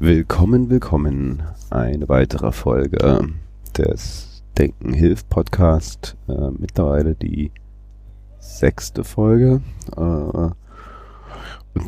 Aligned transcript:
Willkommen, 0.00 0.70
willkommen. 0.70 1.42
Eine 1.70 2.08
weitere 2.08 2.52
Folge 2.52 3.32
des 3.76 4.44
Denken 4.56 4.92
hilft 4.92 5.28
Podcast. 5.28 6.16
Äh, 6.28 6.50
mittlerweile 6.56 7.16
die 7.16 7.50
sechste 8.38 9.02
Folge. 9.02 9.60
Äh, 9.96 10.00
und 10.00 10.54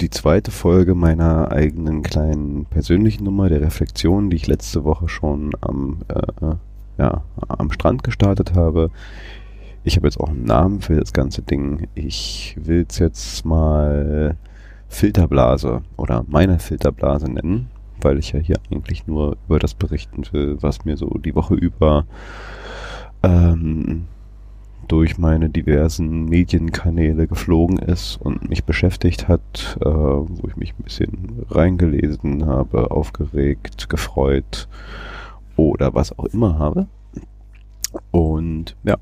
die 0.01 0.11
zweite 0.11 0.51
Folge 0.51 0.97
meiner 0.97 1.53
eigenen 1.53 2.03
kleinen 2.03 2.65
persönlichen 2.65 3.23
Nummer 3.23 3.49
der 3.49 3.61
Reflexion, 3.61 4.29
die 4.29 4.39
ich 4.39 4.49
letzte 4.49 4.83
Woche 4.83 5.09
schon 5.09 5.53
am, 5.61 6.01
äh, 6.09 6.57
ja, 6.99 7.23
am 7.47 7.71
Strand 7.71 8.03
gestartet 8.03 8.57
habe. 8.57 8.91
Ich 9.85 9.95
habe 9.95 10.09
jetzt 10.09 10.19
auch 10.19 10.31
einen 10.31 10.47
Namen 10.47 10.81
für 10.81 10.97
das 10.97 11.13
ganze 11.13 11.43
Ding. 11.43 11.87
Ich 11.95 12.57
will 12.61 12.87
es 12.89 12.99
jetzt 12.99 13.45
mal 13.45 14.37
Filterblase 14.89 15.83
oder 15.97 16.25
meine 16.27 16.59
Filterblase 16.59 17.31
nennen 17.31 17.71
weil 18.03 18.19
ich 18.19 18.33
ja 18.33 18.41
hier 18.41 18.57
eigentlich 18.71 19.07
nur 19.07 19.37
über 19.47 19.59
das 19.59 19.75
berichten 19.75 20.25
will, 20.33 20.59
was 20.61 20.85
mir 20.85 20.97
so 20.97 21.09
die 21.19 21.35
Woche 21.35 21.55
über 21.55 22.07
ähm, 23.23 24.07
durch 24.89 25.19
meine 25.19 25.49
diversen 25.49 26.25
Medienkanäle 26.25 27.29
geflogen 27.29 27.79
ist 27.79 28.17
und 28.21 28.49
mich 28.49 28.65
beschäftigt 28.65 29.29
hat, 29.29 29.79
äh, 29.81 29.85
wo 29.85 30.49
ich 30.49 30.57
mich 30.57 30.73
ein 30.73 30.83
bisschen 30.83 31.45
reingelesen 31.49 32.47
habe, 32.47 32.91
aufgeregt, 32.91 33.89
gefreut 33.89 34.67
oder 35.57 35.95
was 35.95 36.19
auch 36.19 36.25
immer 36.27 36.59
habe. 36.59 36.89
Und 38.11 38.77
ja, 38.83 38.97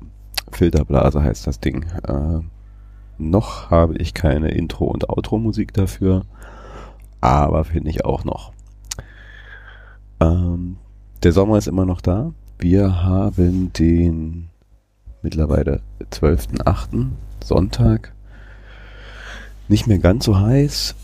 Filterblase 0.51 1.23
heißt 1.23 1.47
das 1.47 1.59
Ding. 1.59 1.85
Äh, 2.07 2.41
noch 3.17 3.71
habe 3.71 3.97
ich 3.97 4.13
keine 4.13 4.49
Intro- 4.49 4.85
und 4.85 5.09
Outro-Musik 5.09 5.73
dafür, 5.73 6.23
aber 7.19 7.63
finde 7.63 7.89
ich 7.89 8.05
auch 8.05 8.23
noch. 8.25 8.53
Ähm, 10.19 10.77
der 11.23 11.31
Sommer 11.31 11.57
ist 11.57 11.67
immer 11.67 11.85
noch 11.85 12.01
da. 12.01 12.33
Wir 12.57 13.03
haben 13.03 13.71
den 13.73 14.49
mittlerweile 15.21 15.81
12.8. 16.11 17.07
Sonntag. 17.43 18.13
Nicht 19.67 19.87
mehr 19.87 19.99
ganz 19.99 20.25
so 20.25 20.39
heiß. 20.39 20.95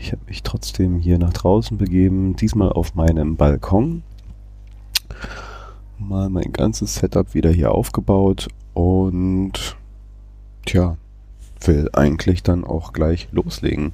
Ich 0.00 0.12
habe 0.12 0.22
mich 0.26 0.42
trotzdem 0.42 0.98
hier 0.98 1.18
nach 1.18 1.32
draußen 1.32 1.78
begeben. 1.78 2.36
Diesmal 2.36 2.72
auf 2.72 2.94
meinem 2.94 3.36
Balkon. 3.36 4.02
Mal 5.98 6.28
mein 6.28 6.52
ganzes 6.52 6.94
Setup 6.96 7.34
wieder 7.34 7.50
hier 7.50 7.72
aufgebaut 7.72 8.48
und 8.72 9.76
tja, 10.64 10.96
will 11.64 11.90
eigentlich 11.92 12.42
dann 12.44 12.64
auch 12.64 12.92
gleich 12.92 13.28
loslegen. 13.32 13.92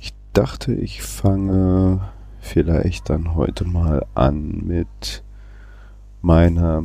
Ich 0.00 0.14
dachte, 0.32 0.72
ich 0.72 1.02
fange 1.02 2.00
vielleicht 2.48 3.10
dann 3.10 3.34
heute 3.34 3.64
mal 3.66 4.06
an 4.14 4.62
mit 4.64 5.22
meiner 6.22 6.84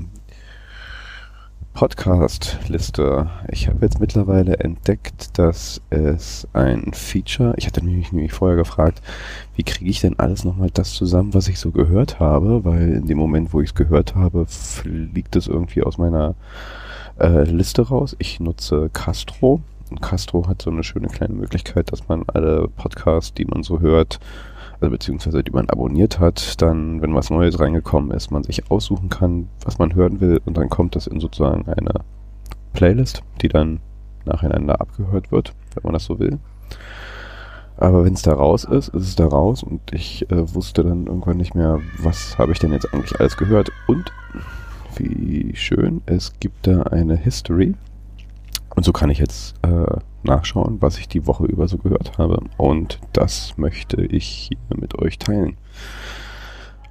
Podcast-Liste. 1.74 3.30
Ich 3.50 3.68
habe 3.68 3.80
jetzt 3.82 4.00
mittlerweile 4.00 4.58
entdeckt, 4.58 5.40
dass 5.40 5.82
es 5.90 6.48
ein 6.54 6.92
Feature, 6.94 7.56
ich 7.58 7.66
hatte 7.66 7.84
mich 7.84 8.12
nämlich 8.12 8.34
vorher 8.34 8.58
gefragt, 8.58 9.02
wie 9.56 9.64
kriege 9.64 9.90
ich 9.90 10.02
denn 10.02 10.20
alles 10.20 10.44
nochmal 10.44 10.70
das 10.72 10.94
zusammen, 10.94 11.34
was 11.34 11.48
ich 11.48 11.60
so 11.60 11.72
gehört 11.72 12.20
habe, 12.20 12.66
weil 12.66 12.92
in 12.92 13.08
dem 13.08 13.18
Moment, 13.18 13.54
wo 13.54 13.62
ich 13.62 13.70
es 13.70 13.76
gehört 13.76 14.16
habe, 14.16 14.46
fliegt 14.46 15.36
es 15.36 15.48
irgendwie 15.48 15.82
aus 15.82 15.98
meiner 15.98 16.36
äh, 17.20 17.44
Liste 17.44 17.84
raus. 17.84 18.16
Ich 18.20 18.40
nutze 18.40 18.90
Castro 18.92 19.62
und 19.90 20.02
Castro 20.02 20.48
hat 20.48 20.62
so 20.62 20.70
eine 20.70 20.84
schöne 20.84 21.08
kleine 21.08 21.34
Möglichkeit, 21.34 21.92
dass 21.92 22.08
man 22.10 22.24
alle 22.28 22.68
Podcasts, 22.68 23.34
die 23.34 23.46
man 23.46 23.64
so 23.64 23.80
hört, 23.80 24.20
also 24.80 24.92
beziehungsweise 24.92 25.44
die 25.44 25.52
man 25.52 25.70
abonniert 25.70 26.20
hat, 26.20 26.62
dann, 26.62 27.02
wenn 27.02 27.16
was 27.16 27.30
Neues 27.30 27.60
reingekommen 27.60 28.12
ist, 28.12 28.32
man 28.32 28.44
sich 28.44 28.70
aussuchen 28.70 29.10
kann, 29.10 29.48
was 29.64 29.80
man 29.80 29.96
hören 29.96 30.20
will 30.20 30.42
und 30.46 30.58
dann 30.58 30.70
kommt 30.70 30.96
das 30.96 31.08
in 31.08 31.20
sozusagen 31.20 31.68
eine 31.68 32.02
Playlist, 32.74 33.24
die 33.42 33.48
dann 33.48 33.80
nacheinander 34.26 34.82
abgehört 34.82 35.32
wird, 35.32 35.54
wenn 35.74 35.84
man 35.84 35.94
das 35.94 36.06
so 36.06 36.20
will. 36.20 36.40
Aber 37.78 38.06
wenn 38.06 38.14
es 38.14 38.22
da 38.22 38.34
raus 38.34 38.66
ist, 38.66 38.90
ist 38.90 39.08
es 39.08 39.16
da 39.16 39.28
raus 39.28 39.64
und 39.64 39.82
ich 39.92 40.30
äh, 40.32 40.54
wusste 40.54 40.84
dann 40.84 41.08
irgendwann 41.08 41.38
nicht 41.38 41.56
mehr, 41.56 41.80
was 42.00 42.38
habe 42.38 42.52
ich 42.52 42.60
denn 42.60 42.72
jetzt 42.72 42.94
eigentlich 42.94 43.20
alles 43.20 43.36
gehört 43.36 43.72
und 43.88 44.12
wie 44.96 45.56
schön, 45.56 46.02
es 46.06 46.40
gibt 46.40 46.68
da 46.68 46.84
eine 46.84 47.16
History 47.16 47.74
und 48.76 48.84
so 48.84 48.92
kann 48.92 49.10
ich 49.10 49.18
jetzt 49.18 49.56
äh, 49.64 49.98
nachschauen, 50.26 50.82
was 50.82 50.98
ich 50.98 51.08
die 51.08 51.28
Woche 51.28 51.46
über 51.46 51.68
so 51.68 51.78
gehört 51.78 52.18
habe. 52.18 52.44
Und 52.58 53.00
das 53.14 53.58
möchte 53.58 54.02
ich 54.04 54.50
hier 54.50 54.78
mit 54.78 54.98
euch 55.00 55.18
teilen. 55.18 55.58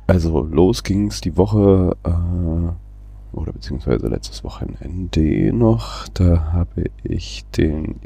Also 0.07 0.43
los 0.43 0.83
ging's 0.83 1.21
die 1.21 1.37
Woche 1.37 1.97
äh, 2.05 3.37
oder 3.37 3.53
beziehungsweise 3.53 4.09
letztes 4.09 4.45
Wochenende 4.45 5.53
noch. 5.53 6.09
Da 6.09 6.53
habe 6.53 6.91
ich 7.03 7.45
den 7.57 7.97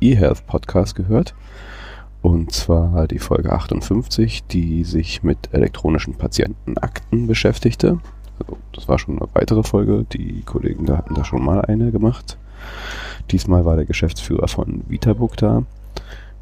eHealth 0.00 0.46
Podcast 0.46 0.94
gehört. 0.94 1.34
Und 2.22 2.50
zwar 2.52 3.06
die 3.06 3.20
Folge 3.20 3.52
58, 3.52 4.44
die 4.46 4.82
sich 4.84 5.22
mit 5.22 5.52
elektronischen 5.52 6.14
Patientenakten 6.14 7.26
beschäftigte. 7.26 8.00
Also 8.40 8.58
das 8.72 8.88
war 8.88 8.98
schon 8.98 9.18
eine 9.18 9.28
weitere 9.32 9.62
Folge. 9.62 10.04
Die 10.12 10.42
Kollegen 10.42 10.86
da 10.86 10.96
hatten 10.96 11.14
da 11.14 11.24
schon 11.24 11.44
mal 11.44 11.60
eine 11.62 11.92
gemacht. 11.92 12.36
Diesmal 13.30 13.64
war 13.64 13.76
der 13.76 13.86
Geschäftsführer 13.86 14.48
von 14.48 14.84
Vitabook 14.88 15.36
da. 15.36 15.64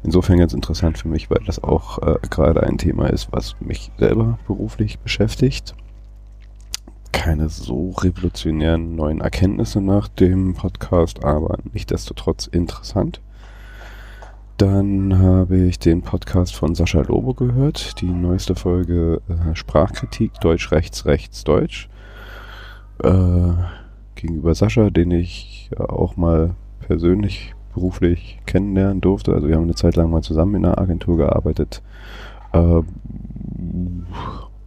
Insofern 0.03 0.37
ganz 0.37 0.53
interessant 0.53 0.99
für 0.99 1.07
mich, 1.07 1.31
weil 1.31 1.43
das 1.45 1.63
auch 1.63 1.97
äh, 1.99 2.19
gerade 2.29 2.61
ein 2.61 2.77
Thema 2.77 3.07
ist, 3.07 3.29
was 3.31 3.55
mich 3.59 3.91
selber 3.97 4.37
beruflich 4.45 4.99
beschäftigt. 4.99 5.73
Keine 7.11 7.49
so 7.49 7.89
revolutionären 7.91 8.95
neuen 8.95 9.21
Erkenntnisse 9.21 9.81
nach 9.81 10.07
dem 10.07 10.53
Podcast, 10.53 11.23
aber 11.23 11.57
nichtdestotrotz 11.73 12.45
interessant. 12.45 13.19
Dann 14.57 15.17
habe 15.17 15.57
ich 15.57 15.79
den 15.79 16.01
Podcast 16.01 16.55
von 16.55 16.75
Sascha 16.75 17.01
Lobo 17.01 17.33
gehört, 17.33 17.99
die 17.99 18.05
neueste 18.05 18.55
Folge 18.55 19.21
äh, 19.27 19.55
Sprachkritik 19.55 20.39
Deutsch, 20.39 20.71
Rechts, 20.71 21.05
Rechts, 21.05 21.43
Deutsch. 21.43 21.89
Äh, 23.03 23.53
gegenüber 24.15 24.55
Sascha, 24.55 24.89
den 24.89 25.11
ich 25.11 25.69
auch 25.77 26.17
mal 26.17 26.55
persönlich, 26.79 27.53
beruflich 27.73 28.39
kennenlernen 28.45 29.01
durfte. 29.01 29.33
Also 29.33 29.47
wir 29.47 29.55
haben 29.55 29.63
eine 29.63 29.75
Zeit 29.75 29.95
lang 29.95 30.09
mal 30.09 30.21
zusammen 30.21 30.55
in 30.55 30.65
einer 30.65 30.79
Agentur 30.79 31.17
gearbeitet. 31.17 31.81
Äh, 32.53 32.81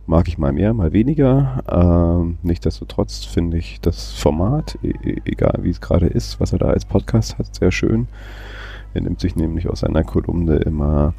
mag 0.07 0.27
ich 0.27 0.39
mal 0.39 0.53
mehr, 0.53 0.73
mal 0.75 0.93
weniger. 0.93 1.63
Ähm, 1.71 2.39
nichtsdestotrotz 2.43 3.25
finde 3.25 3.59
ich 3.59 3.81
das 3.81 4.13
Format, 4.13 4.79
e, 4.83 4.91
e 4.91 5.21
egal 5.25 5.61
wie 5.63 5.71
es 5.71 5.81
gerade 5.81 6.07
ist, 6.07 6.41
was 6.41 6.53
er 6.53 6.59
da 6.59 6.69
als 6.69 6.85
Podcast 6.85 7.39
hat, 7.39 7.55
sehr 7.55 7.71
schön. 7.71 8.09
Er 8.95 9.03
nimmt 9.03 9.21
sich 9.21 9.37
nämlich 9.37 9.69
aus 9.69 9.81
seiner 9.81 10.05
Kolumne 10.05 10.57
immer 10.57 11.15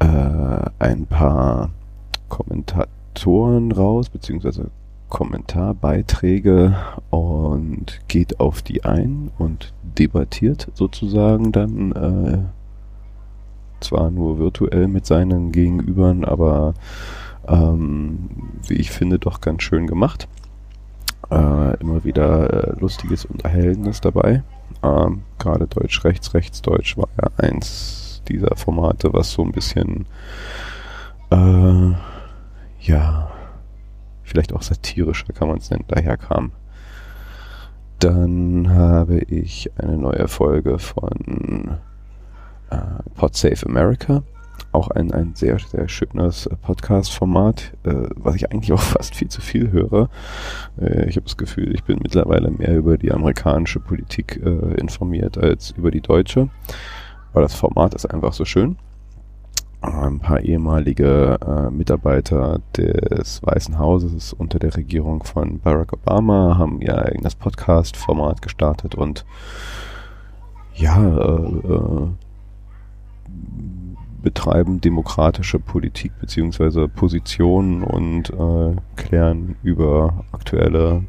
äh, 0.00 0.70
ein 0.78 1.06
paar 1.06 1.70
Kommentatoren 2.28 3.70
raus, 3.70 4.08
beziehungsweise 4.10 4.70
Kommentarbeiträge 5.08 6.76
und 7.10 8.00
geht 8.08 8.40
auf 8.40 8.62
die 8.62 8.84
ein 8.84 9.30
und 9.38 9.72
debattiert 9.82 10.70
sozusagen 10.74 11.52
dann 11.52 11.92
äh, 11.92 12.38
zwar 13.80 14.10
nur 14.10 14.38
virtuell 14.38 14.88
mit 14.88 15.06
seinen 15.06 15.52
Gegenübern, 15.52 16.24
aber 16.24 16.74
ähm, 17.46 18.28
wie 18.66 18.74
ich 18.74 18.90
finde, 18.90 19.18
doch 19.18 19.40
ganz 19.40 19.62
schön 19.62 19.86
gemacht. 19.86 20.28
Äh, 21.30 21.76
immer 21.80 22.04
wieder 22.04 22.52
äh, 22.52 22.80
Lustiges 22.80 23.24
und 23.24 23.44
Erhellendes 23.44 24.00
dabei. 24.00 24.42
Ähm, 24.82 25.22
Gerade 25.38 25.66
Deutsch, 25.66 26.04
Rechts, 26.04 26.34
Rechts, 26.34 26.62
Deutsch 26.62 26.96
war 26.96 27.08
ja 27.20 27.28
eins 27.36 28.22
dieser 28.28 28.56
Formate, 28.56 29.12
was 29.12 29.30
so 29.32 29.42
ein 29.42 29.52
bisschen 29.52 30.06
äh, 31.30 31.92
ja 32.80 33.30
vielleicht 34.24 34.52
auch 34.52 34.62
satirischer 34.62 35.32
kann 35.32 35.48
man 35.48 35.58
es 35.58 35.70
nennen, 35.70 35.84
daherkam. 35.88 36.52
Dann 38.00 38.68
habe 38.70 39.18
ich 39.20 39.70
eine 39.76 39.96
neue 39.96 40.26
Folge 40.28 40.78
von 40.78 41.78
äh, 42.70 42.76
PodSafe 43.14 43.66
America. 43.66 44.22
Auch 44.72 44.88
ein, 44.88 45.12
ein 45.12 45.34
sehr, 45.34 45.58
sehr 45.58 45.88
schönes 45.88 46.48
Podcast-Format, 46.62 47.72
äh, 47.84 48.08
was 48.16 48.34
ich 48.34 48.50
eigentlich 48.50 48.72
auch 48.74 48.80
fast 48.80 49.14
viel 49.14 49.28
zu 49.28 49.40
viel 49.40 49.70
höre. 49.70 50.08
Äh, 50.80 51.08
ich 51.08 51.16
habe 51.16 51.24
das 51.24 51.36
Gefühl, 51.36 51.72
ich 51.74 51.84
bin 51.84 52.00
mittlerweile 52.02 52.50
mehr 52.50 52.76
über 52.76 52.98
die 52.98 53.12
amerikanische 53.12 53.80
Politik 53.80 54.40
äh, 54.44 54.74
informiert 54.80 55.38
als 55.38 55.70
über 55.70 55.90
die 55.90 56.00
deutsche. 56.00 56.48
Aber 57.32 57.42
das 57.42 57.54
Format 57.54 57.94
ist 57.94 58.06
einfach 58.06 58.32
so 58.32 58.44
schön 58.44 58.76
ein 59.84 60.18
paar 60.18 60.40
ehemalige 60.40 61.38
äh, 61.46 61.70
Mitarbeiter 61.70 62.60
des 62.76 63.42
Weißen 63.42 63.78
Hauses 63.78 64.32
unter 64.32 64.58
der 64.58 64.76
Regierung 64.76 65.24
von 65.24 65.60
Barack 65.60 65.92
Obama 65.92 66.56
haben 66.58 66.80
ihr 66.80 66.98
eigenes 66.98 67.34
Podcast-Format 67.34 68.40
gestartet 68.42 68.94
und 68.94 69.24
ja, 70.74 70.96
äh, 70.96 71.72
äh, 71.72 72.08
betreiben 74.22 74.80
demokratische 74.80 75.58
Politik 75.58 76.12
beziehungsweise 76.18 76.88
Positionen 76.88 77.82
und 77.82 78.30
äh, 78.30 78.76
klären 78.96 79.56
über 79.62 80.24
aktuelle 80.32 81.04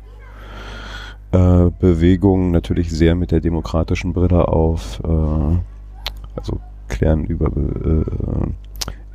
äh, 1.31 1.71
Bewegungen 1.79 2.51
natürlich 2.51 2.91
sehr 2.91 3.15
mit 3.15 3.31
der 3.31 3.39
demokratischen 3.39 4.13
Brille 4.13 4.49
auf, 4.49 5.01
äh, 5.03 5.57
also 6.35 6.59
klären 6.89 7.25
über 7.25 7.47
äh, 7.47 8.51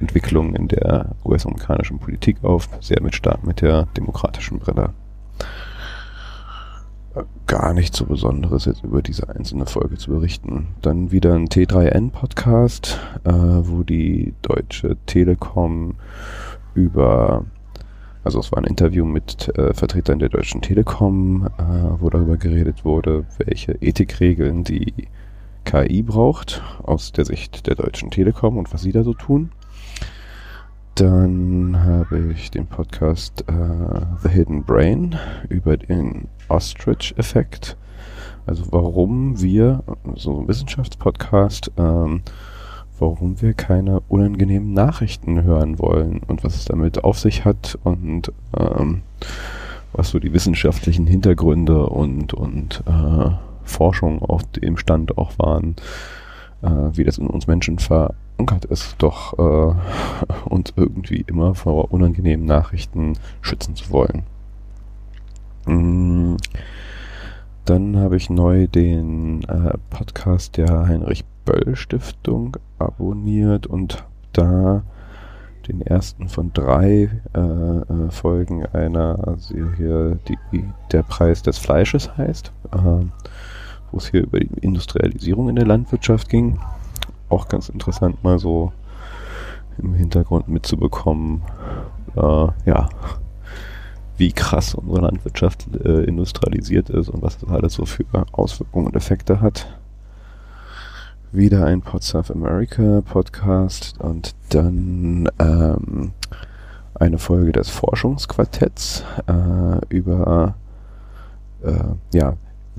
Entwicklungen 0.01 0.55
in 0.55 0.69
der 0.69 1.15
US-amerikanischen 1.25 1.99
Politik 1.99 2.43
auf, 2.43 2.69
sehr 2.81 3.03
mit 3.03 3.15
stark 3.15 3.47
mit 3.47 3.61
der 3.61 3.87
demokratischen 3.97 4.59
Brille. 4.59 4.91
Gar 7.47 7.75
nicht 7.75 7.95
so 7.95 8.07
Besonderes 8.07 8.65
jetzt 8.67 8.85
über 8.85 9.03
diese 9.03 9.29
einzelne 9.29 9.67
Folge 9.67 9.99
zu 9.99 10.13
berichten. 10.13 10.69
Dann 10.81 11.11
wieder 11.11 11.35
ein 11.35 11.49
T3N-Podcast, 11.49 13.01
äh, 13.25 13.31
wo 13.33 13.83
die 13.83 14.33
Deutsche 14.43 14.97
Telekom 15.07 15.97
über, 16.75 17.45
also 18.23 18.39
es 18.39 18.53
war 18.53 18.59
ein 18.59 18.65
Interview 18.65 19.05
mit 19.05 19.49
äh, 19.59 19.75
Vertretern 19.75 20.21
der 20.21 20.29
Deutschen 20.29 20.63
Telekom, 20.63 21.49
äh, 21.59 22.01
wo 22.01 22.11
darüber 22.11 22.37
geredet 22.37 22.85
wurde, 22.85 23.25
welche 23.39 23.73
Ethikregeln 23.83 24.63
die 24.63 25.09
KI 25.65 26.03
braucht 26.03 26.63
aus 26.85 27.11
der 27.11 27.25
Sicht 27.25 27.67
der 27.67 27.75
Deutschen 27.75 28.11
Telekom 28.11 28.57
und 28.57 28.73
was 28.73 28.83
sie 28.83 28.93
da 28.93 29.03
so 29.03 29.15
tun. 29.15 29.51
Dann 31.01 31.83
habe 31.83 32.31
ich 32.31 32.51
den 32.51 32.67
Podcast 32.67 33.43
uh, 33.51 34.03
The 34.23 34.29
Hidden 34.29 34.65
Brain 34.65 35.17
über 35.49 35.79
den 35.79 36.29
Ostrich-Effekt. 36.49 37.79
Also 38.45 38.65
warum 38.71 39.41
wir, 39.41 39.83
so 40.17 40.39
ein 40.39 40.47
Wissenschaftspodcast, 40.47 41.73
ähm, 41.79 42.21
warum 42.99 43.41
wir 43.41 43.55
keine 43.55 44.01
unangenehmen 44.09 44.75
Nachrichten 44.75 45.43
hören 45.43 45.79
wollen 45.79 46.21
und 46.29 46.45
was 46.45 46.55
es 46.57 46.67
damit 46.67 47.03
auf 47.03 47.19
sich 47.19 47.47
hat 47.47 47.79
und 47.83 48.31
ähm, 48.59 49.01
was 49.95 50.11
so 50.11 50.19
die 50.19 50.35
wissenschaftlichen 50.35 51.07
Hintergründe 51.07 51.87
und, 51.87 52.35
und 52.35 52.85
äh, 52.87 53.31
Forschung 53.65 54.21
auf 54.21 54.43
dem 54.53 54.77
Stand 54.77 55.17
auch 55.17 55.39
waren, 55.39 55.77
äh, 56.61 56.69
wie 56.93 57.05
das 57.05 57.17
in 57.17 57.27
uns 57.27 57.47
Menschen 57.47 57.79
verankert 58.41 58.65
ist, 58.67 58.97
doch 58.99 59.39
äh, 59.39 59.75
uns 60.49 60.73
irgendwie 60.77 61.25
immer 61.27 61.55
vor 61.55 61.93
unangenehmen 61.93 62.47
Nachrichten 62.47 63.15
schützen 63.43 63.77
zu 63.77 63.91
wollen. 63.91 64.23
Mm, 65.67 66.37
dann 67.67 67.99
habe 67.99 68.17
ich 68.17 68.31
neu 68.31 68.67
den 68.67 69.43
äh, 69.45 69.77
Podcast 69.91 70.57
der 70.57 70.89
Heinrich 70.89 71.25
Böll 71.45 71.77
Stiftung 71.77 72.57
abonniert 72.79 73.67
und 73.67 74.05
da 74.33 74.83
den 75.69 75.83
ersten 75.83 76.29
von 76.29 76.53
drei 76.53 77.11
äh, 77.35 77.39
äh, 77.39 78.11
Folgen 78.11 78.65
einer 78.67 79.37
Serie, 79.39 80.19
die 80.27 80.65
Der 80.91 81.03
Preis 81.03 81.43
des 81.43 81.59
Fleisches 81.59 82.17
heißt, 82.17 82.53
äh, 82.73 83.05
wo 83.91 83.99
es 83.99 84.11
hier 84.11 84.23
über 84.23 84.41
die 84.41 84.49
Industrialisierung 84.61 85.51
in 85.51 85.57
der 85.57 85.67
Landwirtschaft 85.67 86.29
ging. 86.29 86.59
Auch 87.31 87.49
ganz 87.49 87.69
interessant 87.69 88.23
mal 88.23 88.39
so 88.39 88.73
im 89.79 89.95
Hintergrund 89.95 90.49
mitzubekommen, 90.49 91.43
äh, 92.17 92.47
ja, 92.67 92.89
wie 94.17 94.33
krass 94.33 94.75
unsere 94.75 95.01
Landwirtschaft 95.01 95.67
äh, 95.83 96.05
industrialisiert 96.05 96.91
ist 96.91 97.09
und 97.09 97.23
was 97.23 97.39
das 97.39 97.49
alles 97.49 97.75
so 97.75 97.87
für 97.87 98.05
Auswirkungen 98.33 98.87
und 98.87 98.97
Effekte 98.97 99.41
hat. 99.41 99.67
Wieder 101.33 101.65
ein 101.65 101.81
Pod 101.81 102.03
South 102.03 102.31
America 102.31 103.03
Podcast 103.03 103.95
und 104.01 104.35
dann 104.51 105.29
ähm, 105.39 106.13
eine 106.95 107.19
Folge 107.19 107.53
des 107.53 107.71
Forschungsquartetts 107.71 109.05
äh, 109.27 109.87
über 109.89 110.57
äh, 111.63 111.95
ja, 112.13 112.35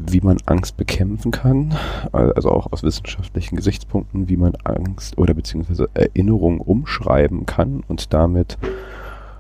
wie 0.10 0.22
man 0.22 0.38
Angst 0.46 0.78
bekämpfen 0.78 1.32
kann, 1.32 1.74
also 2.12 2.52
auch 2.52 2.72
aus 2.72 2.84
wissenschaftlichen 2.84 3.56
Gesichtspunkten, 3.56 4.30
wie 4.30 4.38
man 4.38 4.56
Angst 4.64 5.18
oder 5.18 5.34
beziehungsweise 5.34 5.90
Erinnerung 5.94 6.60
umschreiben 6.60 7.46
kann 7.46 7.84
und 7.88 8.14
damit 8.14 8.58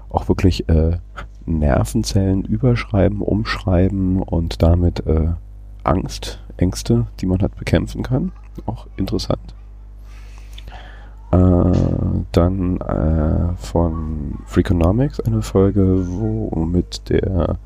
auch 0.09 0.27
wirklich 0.27 0.67
äh, 0.69 0.97
Nervenzellen 1.45 2.43
überschreiben, 2.43 3.21
umschreiben 3.21 4.21
und 4.21 4.61
damit 4.61 5.05
äh, 5.07 5.29
Angst, 5.83 6.39
Ängste, 6.57 7.07
die 7.19 7.25
man 7.25 7.41
hat, 7.41 7.55
bekämpfen 7.55 8.03
kann. 8.03 8.31
Auch 8.65 8.87
interessant. 8.97 9.55
Äh, 11.31 11.37
dann 12.33 12.81
äh, 12.81 13.55
von 13.55 14.39
Freakonomics 14.45 15.19
eine 15.21 15.41
Folge, 15.41 16.05
wo 16.07 16.65
mit 16.65 17.09
der 17.09 17.57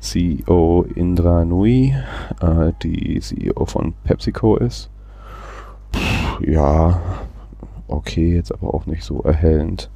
CEO 0.00 0.86
Indra 0.94 1.44
Nui, 1.44 1.94
äh, 2.40 2.72
die 2.82 3.18
CEO 3.20 3.64
von 3.66 3.94
PepsiCo 4.04 4.56
ist. 4.56 4.90
Puh, 5.92 6.44
ja, 6.44 7.00
okay, 7.88 8.34
jetzt 8.34 8.52
aber 8.52 8.74
auch 8.74 8.86
nicht 8.86 9.04
so 9.04 9.22
erhellend. 9.22 9.90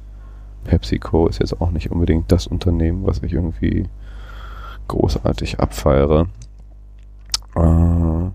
PepsiCo 0.63 1.27
ist 1.27 1.39
jetzt 1.39 1.59
auch 1.61 1.71
nicht 1.71 1.91
unbedingt 1.91 2.31
das 2.31 2.47
Unternehmen, 2.47 3.05
was 3.05 3.21
ich 3.23 3.33
irgendwie 3.33 3.87
großartig 4.87 5.59
abfeiere. 5.59 6.27
Äh, 7.55 8.31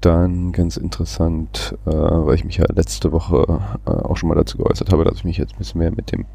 dann 0.00 0.52
ganz 0.52 0.76
interessant, 0.76 1.76
äh, 1.86 1.90
weil 1.90 2.34
ich 2.34 2.44
mich 2.44 2.58
ja 2.58 2.66
letzte 2.72 3.12
Woche 3.12 3.60
äh, 3.86 3.90
auch 3.90 4.16
schon 4.16 4.28
mal 4.28 4.34
dazu 4.34 4.58
geäußert 4.58 4.92
habe, 4.92 5.04
dass 5.04 5.16
ich 5.16 5.24
mich 5.24 5.38
jetzt 5.38 5.54
ein 5.54 5.58
bisschen 5.58 5.80
mehr 5.80 5.90
mit 5.90 6.12
dem 6.12 6.26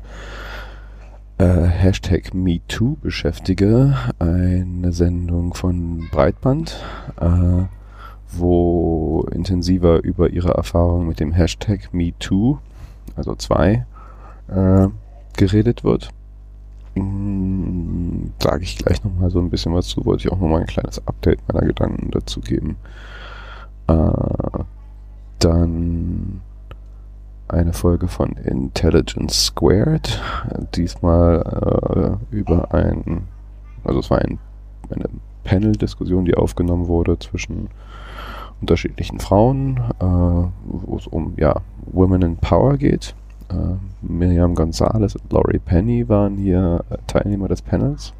äh, 1.41 1.65
Hashtag 1.65 2.35
MeToo 2.35 2.97
beschäftige. 3.01 3.95
Eine 4.19 4.93
Sendung 4.93 5.55
von 5.55 6.07
Breitband, 6.11 6.79
äh, 7.19 7.63
wo 8.31 9.27
intensiver 9.31 10.03
über 10.03 10.29
ihre 10.29 10.51
Erfahrung 10.53 11.07
mit 11.07 11.19
dem 11.19 11.31
Hashtag 11.31 11.91
MeToo, 11.93 12.59
also 13.15 13.33
zwei, 13.35 13.88
äh, 14.49 14.88
geredet 15.35 15.83
wird. 15.83 16.09
Hm, 16.93 18.33
Sage 18.39 18.63
ich 18.63 18.77
gleich 18.77 19.03
nochmal 19.03 19.31
so 19.31 19.39
ein 19.39 19.49
bisschen 19.49 19.73
was 19.73 19.88
zu, 19.88 20.05
wollte 20.05 20.27
ich 20.27 20.31
auch 20.31 20.39
nochmal 20.39 20.61
ein 20.61 20.67
kleines 20.67 21.05
Update 21.07 21.39
meiner 21.47 21.65
Gedanken 21.65 22.11
dazu 22.11 22.39
geben. 22.39 22.77
Äh, 23.88 24.63
dann 25.39 26.41
eine 27.51 27.74
Folge 27.74 28.07
von 28.07 28.31
Intelligence 28.33 29.48
Squared, 29.48 30.21
diesmal 30.74 32.20
äh, 32.31 32.36
über 32.36 32.74
ein, 32.74 33.24
also 33.84 34.00
es 34.00 34.10
war 34.10 34.20
ein, 34.20 34.39
eine 34.89 35.05
Panel-Diskussion, 35.43 36.25
die 36.25 36.36
aufgenommen 36.36 36.88
wurde 36.88 37.20
zwischen 37.20 37.70
unterschiedlichen 38.62 39.20
Frauen, 39.20 39.77
äh, 40.00 40.05
wo 40.05 40.98
es 40.98 41.08
um 41.08 41.34
ja, 41.38 41.62
Women 41.91 42.22
in 42.22 42.38
Power 42.38 42.77
geht. 42.77 43.15
Äh, 43.50 43.75
Miriam 44.01 44.55
Gonzalez 44.55 45.15
und 45.15 45.31
Laurie 45.34 45.60
Penny 45.60 46.08
waren 46.08 46.38
hier 46.38 46.86
äh, 46.89 46.98
Teilnehmer 47.08 47.48
des 47.48 47.62
Panels. 47.62 48.13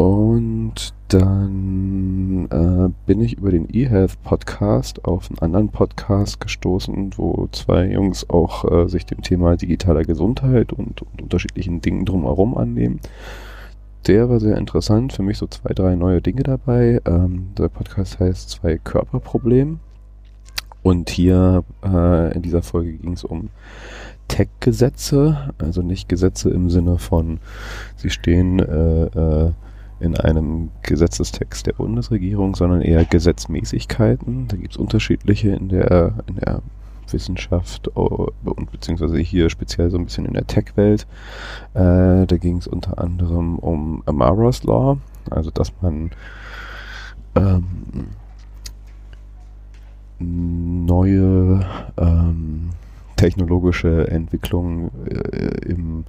Und 0.00 0.94
dann 1.08 2.48
äh, 2.50 2.88
bin 3.04 3.20
ich 3.20 3.36
über 3.36 3.50
den 3.50 3.68
eHealth 3.68 4.22
Podcast 4.22 5.04
auf 5.04 5.28
einen 5.28 5.40
anderen 5.40 5.68
Podcast 5.68 6.40
gestoßen, 6.40 7.10
wo 7.18 7.48
zwei 7.52 7.84
Jungs 7.90 8.30
auch 8.30 8.64
äh, 8.64 8.88
sich 8.88 9.04
dem 9.04 9.20
Thema 9.20 9.58
digitaler 9.58 10.04
Gesundheit 10.04 10.72
und, 10.72 11.02
und, 11.02 11.20
unterschiedlichen 11.20 11.82
Dingen 11.82 12.06
drumherum 12.06 12.56
annehmen. 12.56 13.00
Der 14.06 14.30
war 14.30 14.40
sehr 14.40 14.56
interessant, 14.56 15.12
für 15.12 15.22
mich 15.22 15.36
so 15.36 15.46
zwei, 15.46 15.74
drei 15.74 15.96
neue 15.96 16.22
Dinge 16.22 16.44
dabei. 16.44 17.02
Ähm, 17.04 17.48
der 17.58 17.68
Podcast 17.68 18.20
heißt 18.20 18.48
Zwei 18.48 18.78
Körperprobleme. 18.78 19.80
Und 20.82 21.10
hier 21.10 21.62
äh, 21.84 22.34
in 22.34 22.40
dieser 22.40 22.62
Folge 22.62 22.94
ging 22.94 23.12
es 23.12 23.24
um 23.24 23.50
Tech-Gesetze, 24.28 25.52
also 25.58 25.82
nicht 25.82 26.08
Gesetze 26.08 26.48
im 26.48 26.70
Sinne 26.70 26.96
von, 26.96 27.38
sie 27.96 28.08
stehen 28.08 28.60
äh, 28.60 29.04
äh, 29.04 29.52
in 30.00 30.16
einem 30.16 30.70
Gesetzestext 30.82 31.66
der 31.66 31.74
Bundesregierung, 31.74 32.54
sondern 32.54 32.80
eher 32.80 33.04
Gesetzmäßigkeiten. 33.04 34.48
Da 34.48 34.56
gibt 34.56 34.72
es 34.72 34.76
unterschiedliche 34.76 35.50
in 35.50 35.68
der, 35.68 36.14
in 36.26 36.36
der 36.36 36.62
Wissenschaft 37.12 37.88
und 37.88 38.72
beziehungsweise 38.72 39.18
hier 39.18 39.50
speziell 39.50 39.90
so 39.90 39.98
ein 39.98 40.04
bisschen 40.04 40.26
in 40.26 40.34
der 40.34 40.46
Tech-Welt. 40.46 41.06
Äh, 41.74 42.26
da 42.26 42.36
ging 42.38 42.58
es 42.58 42.66
unter 42.66 42.98
anderem 42.98 43.58
um 43.58 44.02
Amara's 44.06 44.64
Law, 44.64 44.98
also 45.28 45.50
dass 45.50 45.72
man 45.82 46.10
ähm, 47.34 48.08
neue 50.18 51.66
ähm, 51.96 52.70
technologische 53.16 54.08
Entwicklungen 54.08 54.90
äh, 55.06 55.68
im, 55.68 56.04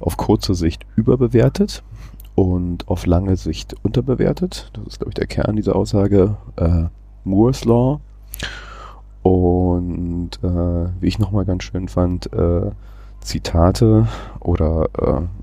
auf 0.00 0.16
kurze 0.16 0.54
Sicht 0.54 0.84
überbewertet 0.96 1.82
und 2.34 2.88
auf 2.88 3.06
lange 3.06 3.36
Sicht 3.36 3.74
unterbewertet. 3.82 4.70
Das 4.72 4.86
ist, 4.86 4.98
glaube 4.98 5.10
ich, 5.10 5.14
der 5.14 5.26
Kern 5.26 5.56
dieser 5.56 5.76
Aussage. 5.76 6.36
Äh, 6.56 6.84
Moore's 7.24 7.64
Law. 7.64 8.00
Und 9.22 10.30
äh, 10.42 11.00
wie 11.00 11.06
ich 11.06 11.18
nochmal 11.18 11.44
ganz 11.46 11.64
schön 11.64 11.88
fand, 11.88 12.30
äh, 12.32 12.70
Zitate 13.20 14.06
oder 14.40 14.88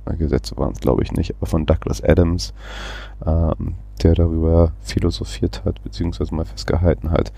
äh, 0.06 0.16
Gesetze 0.16 0.56
waren 0.58 0.74
es 0.74 0.80
glaube 0.80 1.04
ich 1.04 1.12
nicht, 1.14 1.36
aber 1.36 1.48
von 1.48 1.66
Douglas 1.66 2.04
Adams, 2.04 2.54
ähm, 3.26 3.76
der 4.04 4.14
darüber 4.14 4.72
philosophiert 4.82 5.64
hat, 5.66 5.84
beziehungsweise 5.84 6.34
mal 6.34 6.46
festgehalten 6.46 7.12
hat, 7.12 7.34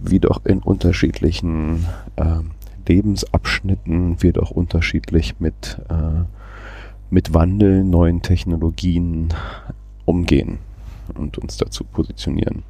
wie 0.00 0.20
doch 0.20 0.44
in 0.44 0.60
unterschiedlichen 0.60 1.86
äh, 2.16 2.40
Lebensabschnitten 2.86 4.22
wir 4.22 4.32
doch 4.32 4.50
unterschiedlich 4.50 5.38
mit, 5.38 5.80
äh, 5.88 6.24
mit 7.10 7.34
Wandel, 7.34 7.84
neuen 7.84 8.22
Technologien 8.22 9.28
umgehen 10.04 10.58
und 11.14 11.38
uns 11.38 11.56
dazu 11.56 11.84
positionieren. 11.84 12.64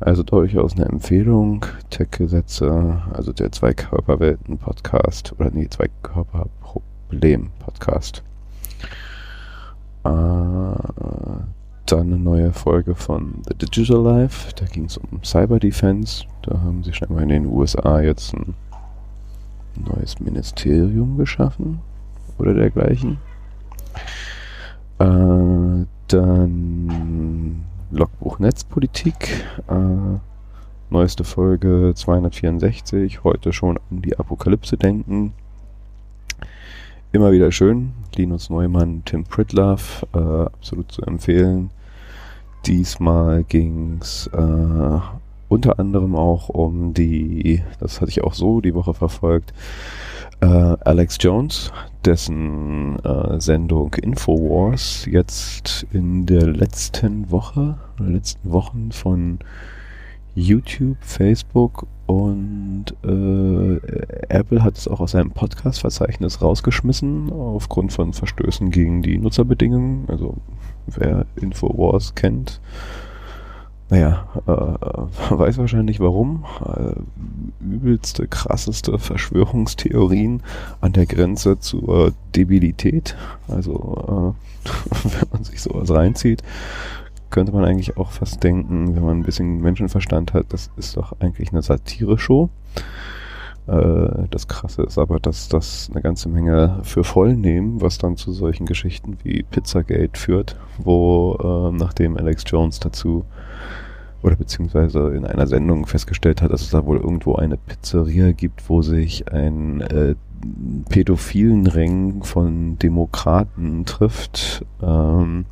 Also 0.00 0.22
durchaus 0.22 0.74
eine 0.74 0.86
Empfehlung. 0.86 1.66
Tech-Gesetze, 1.90 3.02
also 3.12 3.32
der 3.32 3.52
Zwei-Körperwelten-Podcast 3.52 5.34
oder 5.38 5.50
nee, 5.50 5.68
Zwei-Körper-Problem-Podcast. 5.68 8.22
Äh, 10.04 10.08
dann 11.86 12.00
eine 12.00 12.18
neue 12.18 12.52
Folge 12.52 12.94
von 12.94 13.42
The 13.48 13.56
Digital 13.56 14.02
Life. 14.02 14.52
Da 14.56 14.64
ging 14.66 14.86
es 14.86 14.96
um 14.96 15.22
Cyber 15.22 15.60
Defense. 15.60 16.24
Da 16.42 16.58
haben 16.60 16.82
sie 16.82 16.92
scheinbar 16.92 17.22
in 17.22 17.28
den 17.28 17.46
USA 17.46 18.00
jetzt 18.00 18.34
ein 18.34 18.54
neues 19.76 20.18
Ministerium 20.20 21.16
geschaffen 21.16 21.80
oder 22.38 22.54
dergleichen. 22.54 23.18
Äh, 24.98 25.86
dann 26.08 27.64
Logbuch 27.90 28.38
Netzpolitik. 28.38 29.44
Äh, 29.68 30.18
neueste 30.90 31.24
Folge 31.24 31.92
264. 31.94 33.24
Heute 33.24 33.52
schon 33.52 33.78
an 33.90 34.02
die 34.02 34.18
Apokalypse 34.18 34.76
denken. 34.76 35.32
Immer 37.12 37.32
wieder 37.32 37.52
schön. 37.52 37.92
Linus 38.16 38.50
Neumann, 38.50 39.02
Tim 39.04 39.24
Pritlove, 39.24 40.06
äh, 40.14 40.46
absolut 40.46 40.90
zu 40.90 41.02
empfehlen. 41.02 41.70
Diesmal 42.66 43.44
ging's 43.44 44.28
äh, 44.32 44.98
unter 45.48 45.78
anderem 45.78 46.14
auch 46.14 46.48
um 46.48 46.94
die, 46.94 47.62
das 47.80 48.00
hatte 48.00 48.10
ich 48.10 48.24
auch 48.24 48.34
so 48.34 48.60
die 48.60 48.74
Woche 48.74 48.94
verfolgt, 48.94 49.52
äh, 50.40 50.46
Alex 50.46 51.18
Jones, 51.20 51.72
dessen 52.04 52.98
äh, 53.04 53.40
Sendung 53.40 53.94
Infowars 53.94 55.06
jetzt 55.06 55.86
in 55.92 56.26
der 56.26 56.46
letzten 56.46 57.30
Woche, 57.30 57.78
letzten 57.98 58.52
Wochen 58.52 58.92
von 58.92 59.38
YouTube, 60.34 60.96
Facebook 61.00 61.86
und 62.06 62.86
äh, 63.02 63.76
Apple 64.28 64.62
hat 64.62 64.76
es 64.76 64.88
auch 64.88 65.00
aus 65.00 65.12
seinem 65.12 65.30
Podcast-Verzeichnis 65.30 66.42
rausgeschmissen 66.42 67.32
aufgrund 67.32 67.92
von 67.92 68.12
Verstößen 68.12 68.70
gegen 68.70 69.00
die 69.00 69.16
Nutzerbedingungen. 69.16 70.04
Also 70.08 70.36
wer 70.86 71.24
Infowars 71.36 72.14
kennt, 72.14 72.60
naja, 73.94 74.26
äh, 74.46 74.50
weiß 75.38 75.58
wahrscheinlich 75.58 76.00
warum. 76.00 76.44
Äh, 76.64 77.64
übelste, 77.64 78.26
krasseste 78.26 78.98
Verschwörungstheorien 78.98 80.42
an 80.80 80.92
der 80.92 81.06
Grenze 81.06 81.60
zur 81.60 82.12
Debilität. 82.34 83.16
Also, 83.46 84.34
äh, 84.64 84.68
wenn 85.20 85.28
man 85.32 85.44
sich 85.44 85.62
sowas 85.62 85.90
reinzieht, 85.90 86.42
könnte 87.30 87.52
man 87.52 87.64
eigentlich 87.64 87.96
auch 87.96 88.10
fast 88.10 88.42
denken, 88.42 88.96
wenn 88.96 89.04
man 89.04 89.18
ein 89.18 89.24
bisschen 89.24 89.60
Menschenverstand 89.60 90.34
hat, 90.34 90.46
das 90.48 90.70
ist 90.76 90.96
doch 90.96 91.14
eigentlich 91.20 91.52
eine 91.52 91.62
Satire-Show. 91.62 92.50
Äh, 93.68 94.26
das 94.30 94.48
Krasse 94.48 94.82
ist 94.82 94.98
aber, 94.98 95.20
dass 95.20 95.48
das 95.48 95.88
eine 95.92 96.02
ganze 96.02 96.28
Menge 96.28 96.80
für 96.82 97.04
voll 97.04 97.34
nehmen, 97.34 97.80
was 97.80 97.98
dann 97.98 98.16
zu 98.16 98.32
solchen 98.32 98.66
Geschichten 98.66 99.18
wie 99.22 99.44
Pizzagate 99.44 100.18
führt, 100.18 100.56
wo 100.78 101.70
äh, 101.70 101.76
nachdem 101.76 102.16
Alex 102.16 102.42
Jones 102.46 102.80
dazu 102.80 103.24
oder 104.24 104.34
beziehungsweise 104.36 105.14
in 105.14 105.26
einer 105.26 105.46
Sendung 105.46 105.84
festgestellt 105.86 106.40
hat, 106.40 106.50
dass 106.50 106.62
es 106.62 106.70
da 106.70 106.86
wohl 106.86 106.96
irgendwo 106.96 107.34
eine 107.36 107.58
Pizzeria 107.58 108.32
gibt, 108.32 108.70
wo 108.70 108.80
sich 108.80 109.30
ein 109.30 109.82
äh, 109.82 110.14
pädophilen 110.88 111.66
Ring 111.66 112.24
von 112.24 112.78
Demokraten 112.78 113.84
trifft. 113.84 114.64
Ähm, 114.82 115.44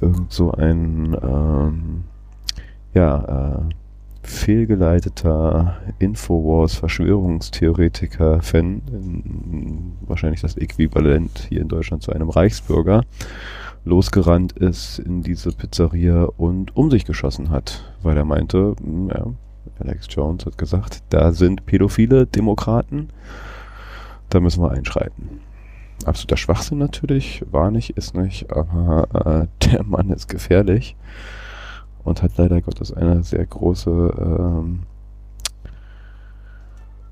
irgend 0.00 0.32
so 0.32 0.52
ein 0.52 1.14
ähm, 1.22 2.04
ja, 2.94 3.58
äh, 3.58 3.60
fehlgeleiteter 4.22 5.76
Infowars-Verschwörungstheoretiker-Fan, 5.98 8.80
wahrscheinlich 10.06 10.40
das 10.40 10.56
Äquivalent 10.56 11.48
hier 11.50 11.60
in 11.60 11.68
Deutschland 11.68 12.02
zu 12.02 12.10
einem 12.12 12.30
Reichsbürger, 12.30 13.02
losgerannt 13.88 14.52
ist 14.52 14.98
in 14.98 15.22
diese 15.22 15.50
Pizzeria 15.50 16.24
und 16.36 16.76
um 16.76 16.90
sich 16.90 17.06
geschossen 17.06 17.50
hat, 17.50 17.82
weil 18.02 18.16
er 18.16 18.24
meinte, 18.24 18.76
hm, 18.80 19.08
ja, 19.08 19.26
Alex 19.80 20.06
Jones 20.10 20.44
hat 20.46 20.58
gesagt, 20.58 21.02
da 21.10 21.32
sind 21.32 21.64
pädophile 21.66 22.26
Demokraten, 22.26 23.08
da 24.28 24.40
müssen 24.40 24.62
wir 24.62 24.70
einschreiten. 24.70 25.40
Absoluter 26.04 26.36
Schwachsinn 26.36 26.78
natürlich, 26.78 27.44
war 27.50 27.70
nicht, 27.70 27.90
ist 27.96 28.14
nicht, 28.14 28.52
aber 28.52 29.48
äh, 29.60 29.66
der 29.70 29.82
Mann 29.84 30.10
ist 30.10 30.28
gefährlich 30.28 30.94
und 32.04 32.22
hat 32.22 32.36
leider 32.36 32.60
Gottes 32.60 32.92
eine 32.92 33.22
sehr 33.22 33.46
große 33.46 33.90
ähm, 33.90 34.80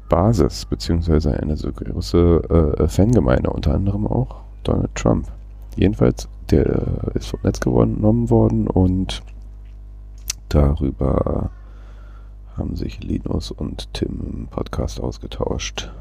Basis, 0.09 0.67
beziehungsweise 0.67 1.41
eine 1.41 1.57
so 1.57 1.73
große 1.73 2.77
äh, 2.79 2.89
Fangemeinde, 2.89 3.51
unter 3.51 3.75
anderem 3.75 4.07
auch 4.07 4.43
Donald 4.63 4.95
Trump. 4.95 5.27
Jedenfalls 5.75 6.29
der 6.51 7.13
ist 7.15 7.29
vom 7.29 7.41
Netz 7.43 7.61
genommen 7.61 8.31
worden 8.31 8.69
und 8.69 9.23
darüber 10.49 11.51
haben 12.57 12.77
sich 12.77 13.03
Linus 13.03 13.51
und 13.51 13.93
Tim 13.93 14.21
im 14.27 14.47
Podcast 14.49 15.01
ausgetauscht. 15.01 15.93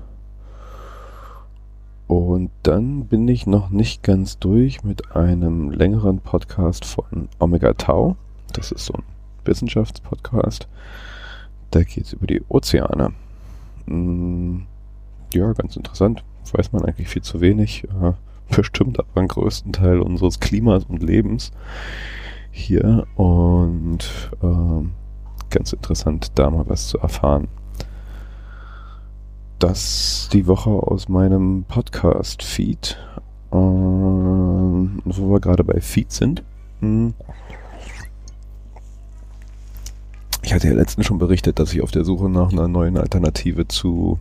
Und 2.07 2.51
dann 2.63 3.07
bin 3.07 3.27
ich 3.27 3.47
noch 3.47 3.69
nicht 3.69 4.03
ganz 4.03 4.37
durch 4.37 4.83
mit 4.83 5.15
einem 5.15 5.71
längeren 5.71 6.19
Podcast 6.19 6.85
von 6.85 7.29
Omega 7.39 7.73
Tau. 7.73 8.15
Das 8.53 8.71
ist 8.71 8.85
so 8.85 8.93
ein 8.93 9.03
Wissenschaftspodcast. 9.43 10.67
Da 11.71 11.83
geht 11.83 12.05
es 12.05 12.13
über 12.13 12.27
die 12.27 12.43
Ozeane. 12.47 13.13
Hm, 13.85 14.67
ja, 15.33 15.51
ganz 15.53 15.75
interessant. 15.75 16.23
Weiß 16.53 16.71
man 16.71 16.85
eigentlich 16.85 17.09
viel 17.09 17.23
zu 17.23 17.41
wenig 17.41 17.85
bestimmt 18.49 18.99
aber 18.99 19.09
einen 19.15 19.27
größten 19.27 19.73
Teil 19.73 19.99
unseres 19.99 20.39
Klimas 20.39 20.85
und 20.85 21.01
Lebens 21.03 21.51
hier 22.51 23.05
und 23.15 24.31
ähm, 24.41 24.91
ganz 25.49 25.73
interessant, 25.73 26.31
da 26.35 26.49
mal 26.49 26.67
was 26.67 26.87
zu 26.87 26.97
erfahren. 26.99 27.47
Das 29.59 30.29
die 30.31 30.47
Woche 30.47 30.69
aus 30.69 31.09
meinem 31.09 31.65
Podcast-Feed, 31.67 32.97
ähm, 33.51 35.01
wo 35.05 35.31
wir 35.31 35.39
gerade 35.39 35.63
bei 35.63 35.79
Feed 35.81 36.11
sind. 36.11 36.43
Hm. 36.81 37.13
Ich 40.43 40.53
hatte 40.53 40.67
ja 40.67 40.73
letztens 40.73 41.07
schon 41.07 41.17
berichtet, 41.17 41.59
dass 41.59 41.73
ich 41.73 41.81
auf 41.81 41.91
der 41.91 42.05
Suche 42.05 42.29
nach 42.29 42.51
einer 42.51 42.67
neuen 42.67 42.97
Alternative 42.97 43.67
zu, 43.67 44.19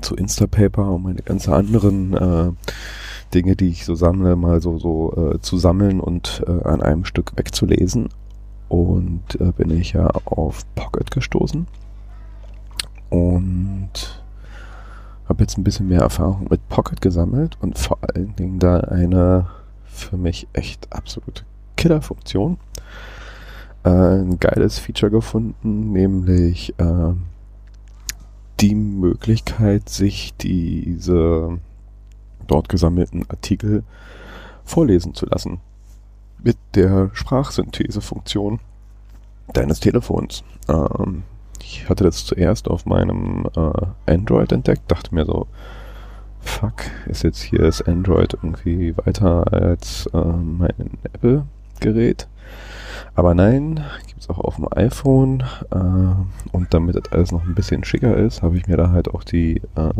zu 0.00 0.16
Instapaper 0.16 0.90
und 0.90 1.04
meine 1.04 1.22
ganzen 1.22 1.52
anderen 1.52 2.14
äh, 2.14 2.52
Dinge, 3.34 3.56
die 3.56 3.68
ich 3.68 3.84
so 3.84 3.94
sammle, 3.94 4.36
mal 4.36 4.60
so, 4.60 4.78
so 4.78 5.32
äh, 5.34 5.40
zu 5.40 5.58
sammeln 5.58 6.00
und 6.00 6.42
äh, 6.46 6.64
an 6.64 6.82
einem 6.82 7.04
Stück 7.04 7.32
wegzulesen. 7.36 8.08
Und 8.68 9.40
äh, 9.40 9.52
bin 9.52 9.70
ich 9.70 9.92
ja 9.92 10.08
auf 10.24 10.64
Pocket 10.74 11.10
gestoßen. 11.10 11.66
Und 13.10 14.22
habe 15.28 15.42
jetzt 15.42 15.58
ein 15.58 15.64
bisschen 15.64 15.88
mehr 15.88 16.00
Erfahrung 16.00 16.46
mit 16.50 16.68
Pocket 16.68 17.00
gesammelt 17.00 17.58
und 17.60 17.78
vor 17.78 17.98
allen 18.02 18.34
Dingen 18.36 18.58
da 18.58 18.80
eine 18.80 19.46
für 19.84 20.16
mich 20.16 20.48
echt 20.52 20.92
absolute 20.92 21.42
Killerfunktion. 21.76 22.58
Äh, 23.84 23.90
ein 23.90 24.38
geiles 24.38 24.78
Feature 24.78 25.10
gefunden, 25.10 25.92
nämlich 25.92 26.74
äh, 26.78 27.12
die 28.60 28.74
Möglichkeit, 28.74 29.88
sich 29.88 30.34
diese 30.36 31.58
dort 32.46 32.68
gesammelten 32.68 33.28
Artikel 33.28 33.84
vorlesen 34.64 35.14
zu 35.14 35.26
lassen. 35.26 35.60
Mit 36.42 36.56
der 36.74 37.10
Sprachsynthesefunktion 37.14 38.60
deines 39.52 39.80
Telefons. 39.80 40.44
Ähm, 40.68 41.24
ich 41.60 41.88
hatte 41.88 42.04
das 42.04 42.24
zuerst 42.24 42.68
auf 42.68 42.86
meinem 42.86 43.46
äh, 43.56 44.12
Android 44.12 44.52
entdeckt, 44.52 44.82
dachte 44.90 45.14
mir 45.14 45.24
so, 45.24 45.46
fuck, 46.40 46.74
ist 47.06 47.24
jetzt 47.24 47.42
hier 47.42 47.60
das 47.60 47.82
Android 47.82 48.34
irgendwie 48.34 48.96
weiter 48.96 49.52
als 49.52 50.06
äh, 50.12 50.18
mein 50.18 50.98
Apple-Gerät? 51.02 52.28
Aber 53.14 53.34
nein, 53.34 53.84
gibt 54.06 54.20
es 54.20 54.30
auch 54.30 54.38
auf 54.38 54.56
dem 54.56 54.68
iPhone. 54.70 55.42
Äh, 55.70 56.52
und 56.52 56.72
damit 56.72 56.96
das 56.96 57.12
alles 57.12 57.32
noch 57.32 57.44
ein 57.44 57.54
bisschen 57.54 57.84
schicker 57.84 58.16
ist, 58.16 58.42
habe 58.42 58.56
ich 58.56 58.66
mir 58.66 58.76
da 58.76 58.90
halt 58.90 59.08
auch 59.12 59.24
die 59.24 59.56
äh, 59.74 59.90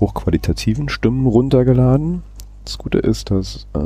hochqualitativen 0.00 0.88
Stimmen 0.88 1.26
runtergeladen. 1.26 2.22
Das 2.64 2.78
Gute 2.78 2.98
ist, 2.98 3.30
dass 3.30 3.66
äh, 3.74 3.78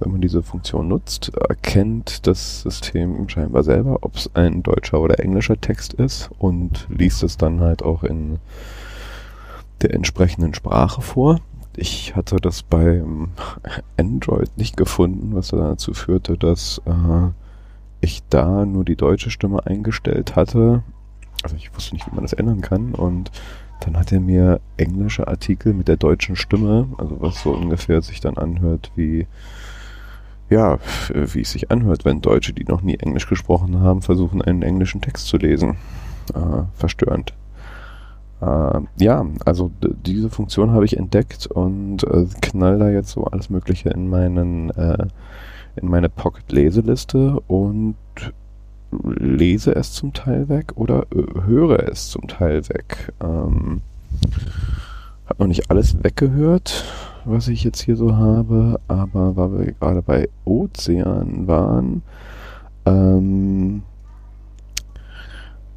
wenn 0.00 0.12
man 0.12 0.20
diese 0.20 0.42
Funktion 0.42 0.88
nutzt, 0.88 1.30
erkennt 1.48 2.26
das 2.26 2.62
System 2.62 3.28
scheinbar 3.28 3.62
selber, 3.62 3.98
ob 4.00 4.16
es 4.16 4.34
ein 4.34 4.62
deutscher 4.62 5.00
oder 5.00 5.20
englischer 5.20 5.60
Text 5.60 5.92
ist 5.92 6.30
und 6.38 6.86
liest 6.88 7.22
es 7.22 7.36
dann 7.36 7.60
halt 7.60 7.82
auch 7.82 8.02
in 8.02 8.38
der 9.82 9.92
entsprechenden 9.94 10.54
Sprache 10.54 11.02
vor. 11.02 11.40
Ich 11.76 12.16
hatte 12.16 12.36
das 12.36 12.62
beim 12.62 13.28
Android 13.98 14.50
nicht 14.56 14.76
gefunden, 14.76 15.34
was 15.34 15.48
dazu 15.48 15.92
führte, 15.92 16.36
dass 16.36 16.80
äh, 16.86 17.30
ich 18.00 18.22
da 18.30 18.64
nur 18.64 18.84
die 18.84 18.96
deutsche 18.96 19.30
Stimme 19.30 19.66
eingestellt 19.66 20.34
hatte. 20.34 20.82
Also 21.42 21.56
ich 21.56 21.74
wusste 21.74 21.94
nicht, 21.94 22.06
wie 22.06 22.14
man 22.14 22.24
das 22.24 22.32
ändern 22.32 22.60
kann 22.62 22.94
und 22.94 23.30
dann 23.80 23.96
hat 23.96 24.12
er 24.12 24.20
mir 24.20 24.60
englische 24.76 25.26
Artikel 25.26 25.72
mit 25.72 25.88
der 25.88 25.96
deutschen 25.96 26.36
Stimme, 26.36 26.88
also 26.98 27.20
was 27.20 27.42
so 27.42 27.50
ungefähr 27.50 28.02
sich 28.02 28.20
dann 28.20 28.36
anhört 28.36 28.92
wie, 28.94 29.26
ja, 30.48 30.78
wie 31.12 31.40
es 31.40 31.52
sich 31.52 31.70
anhört, 31.70 32.04
wenn 32.04 32.20
Deutsche, 32.20 32.52
die 32.52 32.64
noch 32.64 32.82
nie 32.82 32.96
Englisch 32.96 33.28
gesprochen 33.28 33.80
haben, 33.80 34.02
versuchen, 34.02 34.42
einen 34.42 34.62
englischen 34.62 35.00
Text 35.00 35.26
zu 35.26 35.36
lesen. 35.36 35.76
Äh, 36.34 36.62
verstörend. 36.74 37.34
Äh, 38.40 38.80
ja, 38.98 39.26
also 39.44 39.70
diese 39.80 40.30
Funktion 40.30 40.70
habe 40.70 40.84
ich 40.84 40.96
entdeckt 40.96 41.46
und 41.46 42.04
äh, 42.04 42.26
knall 42.40 42.78
da 42.78 42.88
jetzt 42.90 43.10
so 43.10 43.24
alles 43.24 43.50
Mögliche 43.50 43.90
in 43.90 44.08
meinen, 44.08 44.70
äh, 44.70 45.06
in 45.76 45.88
meine 45.88 46.08
Pocket-Leseliste 46.08 47.40
und 47.46 47.96
lese 48.92 49.74
es 49.74 49.92
zum 49.92 50.12
Teil 50.12 50.48
weg 50.48 50.72
oder 50.76 51.06
äh, 51.14 51.42
höre 51.46 51.88
es 51.88 52.08
zum 52.08 52.26
Teil 52.28 52.68
weg. 52.68 53.12
Ähm, 53.22 53.82
hab 55.26 55.38
noch 55.38 55.46
nicht 55.46 55.70
alles 55.70 56.02
weggehört, 56.02 56.84
was 57.24 57.48
ich 57.48 57.62
jetzt 57.62 57.80
hier 57.80 57.96
so 57.96 58.16
habe, 58.16 58.80
aber 58.88 59.36
weil 59.36 59.58
wir 59.58 59.72
gerade 59.72 60.02
bei 60.02 60.28
Ozean 60.44 61.46
waren, 61.46 62.02
ähm, 62.84 63.82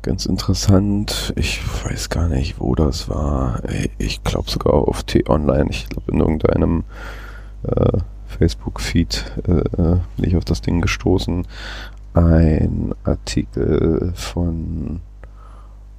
ganz 0.01 0.25
interessant, 0.25 1.34
ich 1.36 1.62
weiß 1.86 2.10
gar 2.10 2.27
nicht, 2.27 2.60
wo 2.60 2.75
das 2.75 3.10
war. 3.10 3.62
Ich 3.98 4.24
glaube 4.24 4.50
sogar 4.50 4.74
auf 4.74 5.03
T-Online, 5.03 5.67
ich 5.70 5.88
glaube 5.88 6.12
in 6.12 6.20
irgendeinem 6.20 6.84
äh, 7.63 8.00
Facebook-Feed 8.27 9.25
äh, 9.48 9.77
bin 9.77 10.01
ich 10.17 10.36
auf 10.36 10.46
das 10.46 10.62
Ding 10.62 10.82
gestoßen 10.82 11.46
ein 12.13 12.93
Artikel 13.03 14.13
von 14.15 15.01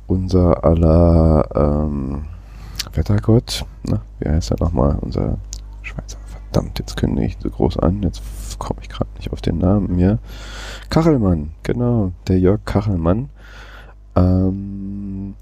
unser 0.06 0.64
aller 0.64 1.48
ähm, 1.54 2.24
Wettergott. 2.92 3.64
Na, 3.88 4.00
wie 4.20 4.28
heißt 4.28 4.52
er 4.52 4.60
nochmal? 4.60 4.96
Unser 5.00 5.38
Schweizer. 5.82 6.18
Verdammt, 6.26 6.78
jetzt 6.78 6.96
kündige 6.96 7.26
ich 7.26 7.36
so 7.40 7.50
groß 7.50 7.78
an. 7.78 8.02
Jetzt 8.02 8.22
komme 8.58 8.80
ich 8.82 8.88
gerade 8.88 9.10
nicht 9.16 9.32
auf 9.32 9.40
den 9.40 9.58
Namen 9.58 9.96
mehr. 9.96 10.18
Kachelmann, 10.90 11.50
genau. 11.62 12.12
Der 12.28 12.38
Jörg 12.38 12.64
Kachelmann. 12.64 13.28
Ähm, 14.14 15.34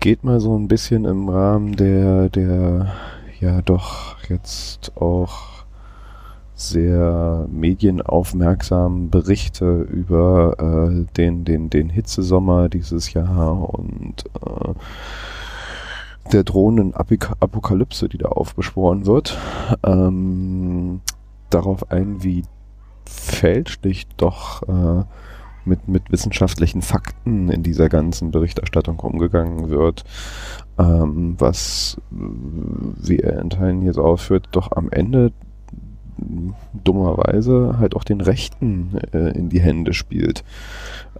geht 0.00 0.24
mal 0.24 0.40
so 0.40 0.56
ein 0.56 0.68
bisschen 0.68 1.04
im 1.04 1.28
Rahmen 1.28 1.76
der, 1.76 2.28
der, 2.28 2.92
ja 3.40 3.62
doch 3.62 4.16
jetzt 4.28 4.96
auch 4.96 5.57
sehr 6.58 7.46
medienaufmerksamen 7.52 9.10
Berichte 9.10 9.82
über 9.82 10.56
äh, 10.90 11.06
den, 11.16 11.44
den, 11.44 11.70
den 11.70 11.88
Hitzesommer 11.88 12.68
dieses 12.68 13.12
Jahr 13.12 13.72
und 13.74 14.24
äh, 14.44 14.74
der 16.32 16.42
drohenden 16.42 16.94
Apokalypse, 16.94 18.08
die 18.08 18.18
da 18.18 18.28
aufbeschworen 18.30 19.06
wird, 19.06 19.38
ähm, 19.84 21.00
darauf 21.48 21.90
ein, 21.92 22.24
wie 22.24 22.42
fälschlich 23.06 24.08
doch 24.16 24.62
äh, 24.68 25.04
mit, 25.64 25.86
mit 25.86 26.10
wissenschaftlichen 26.10 26.82
Fakten 26.82 27.50
in 27.50 27.62
dieser 27.62 27.88
ganzen 27.88 28.32
Berichterstattung 28.32 28.98
umgegangen 28.98 29.70
wird, 29.70 30.04
ähm, 30.76 31.36
was, 31.38 32.00
wie 32.10 33.20
er 33.20 33.40
in 33.40 33.50
Teilen 33.50 33.92
so 33.92 34.02
aufführt, 34.02 34.48
doch 34.50 34.72
am 34.72 34.90
Ende 34.90 35.32
dummerweise 36.72 37.76
halt 37.78 37.94
auch 37.94 38.04
den 38.04 38.20
Rechten 38.20 38.98
äh, 39.12 39.36
in 39.36 39.48
die 39.48 39.60
Hände 39.60 39.94
spielt. 39.94 40.44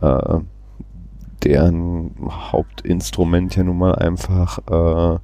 Äh, 0.00 0.38
deren 1.44 2.10
Hauptinstrument 2.28 3.54
ja 3.56 3.62
nun 3.62 3.78
mal 3.78 3.94
einfach 3.94 4.58
äh, 4.68 5.18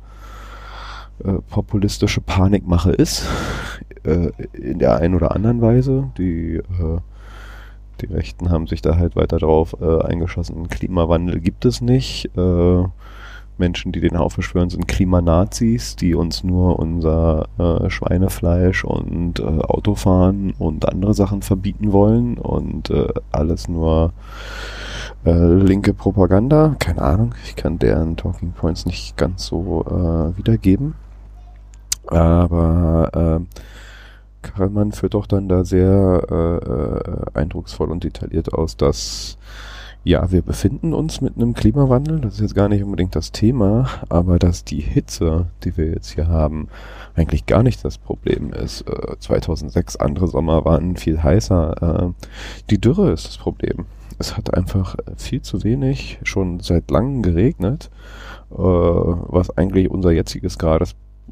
äh, 1.23 1.39
populistische 1.51 2.21
Panikmache 2.21 2.93
ist. 2.93 3.27
Äh, 4.05 4.31
in 4.53 4.79
der 4.79 4.97
einen 4.97 5.15
oder 5.15 5.35
anderen 5.35 5.61
Weise. 5.61 6.11
Die, 6.19 6.57
äh, 6.57 6.99
die 8.01 8.07
Rechten 8.07 8.51
haben 8.51 8.67
sich 8.67 8.83
da 8.83 8.97
halt 8.97 9.17
weiter 9.17 9.39
drauf 9.39 9.77
äh, 9.81 10.03
eingeschossen. 10.03 10.69
Klimawandel 10.69 11.41
gibt 11.41 11.65
es 11.65 11.81
nicht. 11.81 12.31
Äh, 12.37 12.85
Menschen, 13.59 13.93
die 13.93 14.01
den 14.01 14.17
aufbeschwören, 14.17 14.71
sind 14.71 14.89
Klimanazis, 14.89 15.97
die 15.97 16.15
uns 16.15 16.45
nur 16.45 16.79
unser 16.79 17.49
äh, 17.59 17.89
Schweinefleisch 17.91 18.85
und 18.85 19.41
äh, 19.41 19.43
Autofahren 19.43 20.55
und 20.59 20.89
andere 20.89 21.15
Sachen 21.15 21.43
verbieten 21.43 21.93
wollen 21.93 22.39
und 22.39 22.91
äh, 22.91 23.09
alles 23.33 23.69
nur 23.69 24.13
äh, 25.25 25.33
linke 25.33 25.95
Propaganda. 25.95 26.77
Keine 26.79 27.03
Ahnung, 27.03 27.35
ich 27.45 27.57
kann 27.57 27.79
deren 27.79 28.17
Talking 28.17 28.53
Points 28.53 28.87
nicht 28.87 29.17
ganz 29.17 29.47
so 29.47 29.85
äh, 29.87 30.37
wiedergeben. 30.37 30.95
Aber 32.07 33.41
äh, 33.41 33.59
Karlmann 34.43 34.93
führt 34.93 35.15
doch 35.15 35.27
dann 35.27 35.49
da 35.49 35.65
sehr 35.65 37.25
eindrucksvoll 37.33 37.91
und 37.91 38.05
detailliert 38.05 38.53
aus, 38.53 38.77
dass 38.77 39.39
ja, 40.05 40.31
wir 40.31 40.43
befinden 40.43 40.93
uns 40.93 41.23
mit 41.23 41.37
einem 41.37 41.55
Klimawandel. 41.55 42.21
Das 42.21 42.35
ist 42.35 42.41
jetzt 42.41 42.55
gar 42.55 42.69
nicht 42.69 42.85
unbedingt 42.85 43.17
das 43.17 43.33
Thema, 43.33 43.89
aber 44.11 44.39
dass 44.39 44.63
die 44.63 44.81
Hitze, 44.81 45.47
die 45.65 45.77
wir 45.79 45.87
jetzt 45.87 46.11
hier 46.11 46.29
haben, 46.29 46.69
eigentlich 47.15 47.47
gar 47.47 47.63
nicht 47.63 47.83
das 47.85 47.97
Problem 47.97 48.53
ist. 48.53 48.83
Äh, 48.83 49.19
2006 49.19 49.97
andere 49.97 50.29
Sommer 50.29 50.67
waren 50.67 50.97
viel 50.97 51.23
heißer. 51.23 52.13
Äh, 52.13 52.25
die 52.69 52.81
Dürre 52.81 53.13
ist 53.13 53.27
das 53.27 53.39
Problem. 53.39 53.87
Es 54.19 54.37
hat 54.37 54.53
einfach 54.55 54.97
viel 55.17 55.41
zu 55.41 55.65
wenig 55.65 56.19
schon 56.23 56.61
seit 56.61 56.91
langem 56.91 57.23
geregnet, 57.23 57.91
äh, 58.53 58.57
was 58.57 59.57
eigentlich 59.57 59.91
unser 59.91 60.13
jetziges 60.13 60.59
gerade 60.59 60.85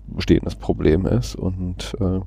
bestehendes 0.06 0.54
Problem 0.54 1.06
ist 1.06 1.36
und 1.36 1.94
äh, 2.00 2.20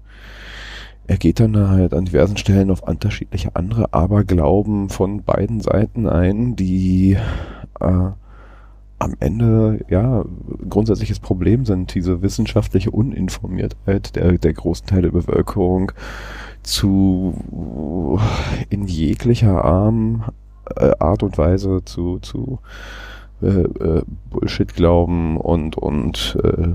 er 1.08 1.18
geht 1.18 1.40
dann 1.40 1.70
halt 1.70 1.94
an 1.94 2.06
diversen 2.06 2.38
Stellen 2.38 2.72
auf 2.72 2.82
unterschiedliche 2.82 3.56
andere 3.56 3.94
Aberglauben 3.94 4.90
von 4.90 5.24
beiden 5.24 5.62
Seiten 5.62 6.08
ein, 6.08 6.56
die 6.56 7.18
äh, 7.80 8.10
am 8.98 9.14
Ende 9.20 9.86
ja 9.90 10.24
grundsätzliches 10.70 11.20
Problem 11.20 11.66
sind, 11.66 11.94
diese 11.94 12.22
wissenschaftliche 12.22 12.92
Uninformiertheit 12.92 14.16
der, 14.16 14.38
der 14.38 14.54
großen 14.54 14.88
Teile 14.88 15.04
der 15.04 15.12
Bevölkerung 15.12 15.92
zu 16.64 18.20
in 18.70 18.88
jeglicher 18.88 19.64
Arm, 19.64 20.24
äh, 20.76 20.92
Art 21.00 21.22
und 21.22 21.38
Weise 21.38 21.82
zu, 21.86 22.20
zu 22.20 22.60
äh, 23.42 23.48
äh, 23.48 24.02
Bullshit 24.30 24.74
glauben 24.74 25.38
und, 25.38 25.78
und 25.78 26.38
äh, 26.44 26.74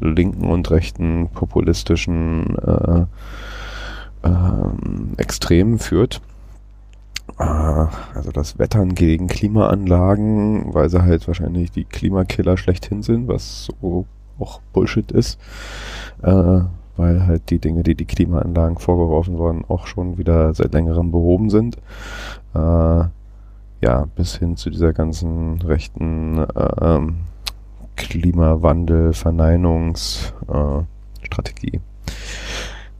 linken 0.00 0.50
und 0.50 0.70
rechten 0.70 1.28
populistischen 1.30 2.56
äh, 2.58 3.06
ähm, 4.24 5.12
Extremen 5.16 5.78
führt. 5.78 6.20
Äh, 7.38 7.42
also 7.42 8.32
das 8.32 8.58
Wettern 8.58 8.94
gegen 8.94 9.28
Klimaanlagen, 9.28 10.74
weil 10.74 10.88
sie 10.88 11.02
halt 11.02 11.26
wahrscheinlich 11.26 11.70
die 11.70 11.84
Klimakiller 11.84 12.56
schlechthin 12.56 13.02
sind, 13.02 13.28
was 13.28 13.68
so 13.80 14.06
auch 14.38 14.60
Bullshit 14.72 15.10
ist. 15.12 15.38
Äh, 16.22 16.60
weil 16.96 17.26
halt 17.26 17.50
die 17.50 17.58
Dinge, 17.58 17.82
die 17.82 17.96
die 17.96 18.04
Klimaanlagen 18.04 18.78
vorgeworfen 18.78 19.38
wurden, 19.38 19.64
auch 19.66 19.86
schon 19.86 20.18
wieder 20.18 20.54
seit 20.54 20.72
längerem 20.72 21.10
behoben 21.10 21.50
sind. 21.50 21.76
Äh, 22.54 23.04
ja, 23.80 24.06
bis 24.14 24.36
hin 24.36 24.56
zu 24.56 24.70
dieser 24.70 24.92
ganzen 24.92 25.60
rechten 25.60 26.38
äh, 26.38 27.00
Klimawandel, 27.96 29.12
Verneinungsstrategie. 29.12 31.76
Äh, 31.76 31.80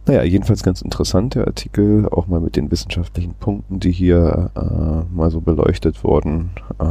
naja, 0.06 0.22
jedenfalls 0.22 0.62
ganz 0.62 0.82
interessant 0.82 1.34
der 1.34 1.46
Artikel, 1.46 2.08
auch 2.10 2.26
mal 2.26 2.40
mit 2.40 2.56
den 2.56 2.70
wissenschaftlichen 2.70 3.34
Punkten, 3.34 3.80
die 3.80 3.92
hier 3.92 4.50
äh, 4.54 5.14
mal 5.14 5.30
so 5.30 5.40
beleuchtet 5.40 6.04
wurden. 6.04 6.50
Äh, 6.78 6.84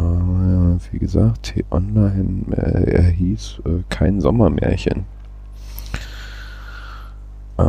wie 0.91 0.99
gesagt, 0.99 1.43
T-Online, 1.43 2.45
äh, 2.56 2.91
er 2.91 3.04
hieß 3.04 3.62
äh, 3.65 3.84
Kein 3.89 4.19
Sommermärchen. 4.19 5.06
Äh, 7.60 7.63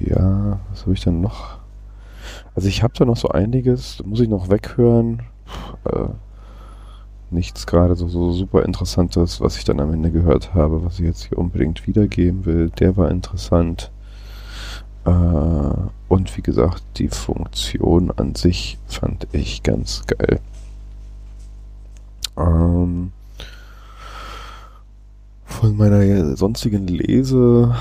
ja, 0.00 0.58
was 0.70 0.82
habe 0.82 0.94
ich 0.94 1.00
dann 1.02 1.20
noch 1.20 1.58
Also 2.56 2.68
ich 2.68 2.82
habe 2.82 2.94
da 2.96 3.04
noch 3.04 3.16
so 3.16 3.28
einiges, 3.28 4.02
muss 4.04 4.20
ich 4.20 4.28
noch 4.28 4.50
weghören. 4.50 5.22
Äh, 5.84 6.08
nichts 7.34 7.66
gerade 7.66 7.96
so, 7.96 8.08
so 8.08 8.32
super 8.32 8.64
Interessantes, 8.64 9.40
was 9.40 9.56
ich 9.58 9.64
dann 9.64 9.80
am 9.80 9.92
Ende 9.92 10.10
gehört 10.10 10.54
habe, 10.54 10.84
was 10.84 10.98
ich 10.98 11.04
jetzt 11.06 11.24
hier 11.24 11.38
unbedingt 11.38 11.86
wiedergeben 11.86 12.46
will. 12.46 12.70
Der 12.70 12.96
war 12.96 13.10
interessant. 13.10 13.90
Äh, 15.04 15.10
und 16.08 16.36
wie 16.36 16.42
gesagt, 16.42 16.82
die 16.96 17.08
Funktion 17.08 18.10
an 18.10 18.34
sich 18.34 18.78
fand 18.86 19.26
ich 19.32 19.62
ganz 19.62 20.04
geil. 20.06 20.40
Ähm, 22.36 23.12
von 25.44 25.76
meiner 25.76 26.36
sonstigen 26.36 26.86
Lesesache 26.86 27.76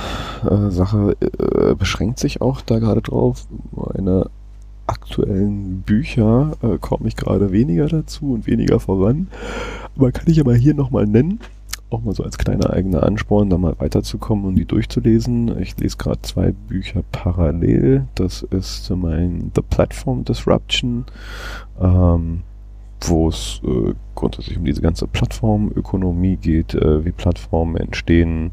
äh, 1.21 1.75
beschränkt 1.75 2.19
sich 2.19 2.41
auch 2.41 2.61
da 2.61 2.79
gerade 2.79 3.01
drauf. 3.01 3.47
Meine 3.71 4.29
aktuellen 4.87 5.81
Bücher 5.81 6.53
äh, 6.61 6.77
komme 6.79 7.07
ich 7.07 7.15
gerade 7.15 7.51
weniger 7.51 7.87
dazu 7.87 8.33
und 8.33 8.47
weniger 8.47 8.79
voran. 8.79 9.27
Aber 9.95 10.11
kann 10.11 10.29
ich 10.29 10.39
aber 10.39 10.55
hier 10.55 10.73
nochmal 10.73 11.05
nennen. 11.05 11.39
Auch 11.89 12.01
mal 12.01 12.15
so 12.15 12.23
als 12.23 12.37
kleiner 12.37 12.71
eigener 12.71 13.03
Ansporn, 13.03 13.49
da 13.49 13.57
mal 13.57 13.75
weiterzukommen 13.77 14.45
und 14.45 14.55
die 14.55 14.65
durchzulesen. 14.65 15.59
Ich 15.61 15.77
lese 15.77 15.97
gerade 15.97 16.21
zwei 16.23 16.51
Bücher 16.51 17.03
parallel. 17.11 18.07
Das 18.15 18.41
ist 18.41 18.89
mein 18.89 19.51
The 19.55 19.61
Platform 19.61 20.23
Disruption. 20.23 21.05
Ähm, 21.79 22.41
wo 23.09 23.29
es 23.29 23.61
äh, 23.65 23.93
grundsätzlich 24.15 24.57
um 24.57 24.65
diese 24.65 24.81
ganze 24.81 25.07
Plattformökonomie 25.07 26.37
geht, 26.37 26.73
äh, 26.73 27.05
wie 27.05 27.11
Plattformen 27.11 27.77
entstehen, 27.77 28.51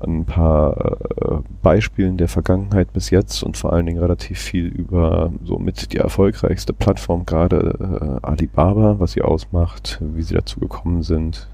ein 0.00 0.24
paar 0.24 1.00
äh, 1.20 1.38
Beispielen 1.62 2.16
der 2.16 2.28
Vergangenheit 2.28 2.92
bis 2.92 3.10
jetzt 3.10 3.42
und 3.42 3.56
vor 3.56 3.72
allen 3.72 3.86
Dingen 3.86 3.98
relativ 3.98 4.38
viel 4.38 4.66
über 4.66 5.32
so 5.44 5.58
mit 5.58 5.92
die 5.92 5.98
erfolgreichste 5.98 6.72
Plattform 6.72 7.24
gerade 7.26 8.20
äh, 8.22 8.26
Alibaba, 8.26 8.98
was 8.98 9.12
sie 9.12 9.22
ausmacht, 9.22 9.98
wie 10.00 10.22
sie 10.22 10.34
dazu 10.34 10.60
gekommen 10.60 11.02
sind, 11.02 11.48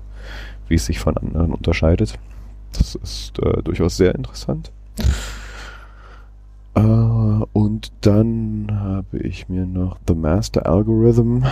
wie 0.69 0.75
es 0.75 0.87
sich 0.87 0.99
von 0.99 1.17
anderen 1.17 1.53
unterscheidet. 1.53 2.19
Das 2.73 2.95
ist 2.95 3.39
äh, 3.39 3.63
durchaus 3.63 3.97
sehr 3.97 4.15
interessant. 4.15 4.73
Uh, 6.75 7.45
und 7.53 7.93
dann 8.01 8.67
habe 8.71 9.19
ich 9.19 9.51
mir 9.51 9.67
noch 9.67 9.99
The 10.09 10.15
Master 10.15 10.65
Algorithm 10.65 11.45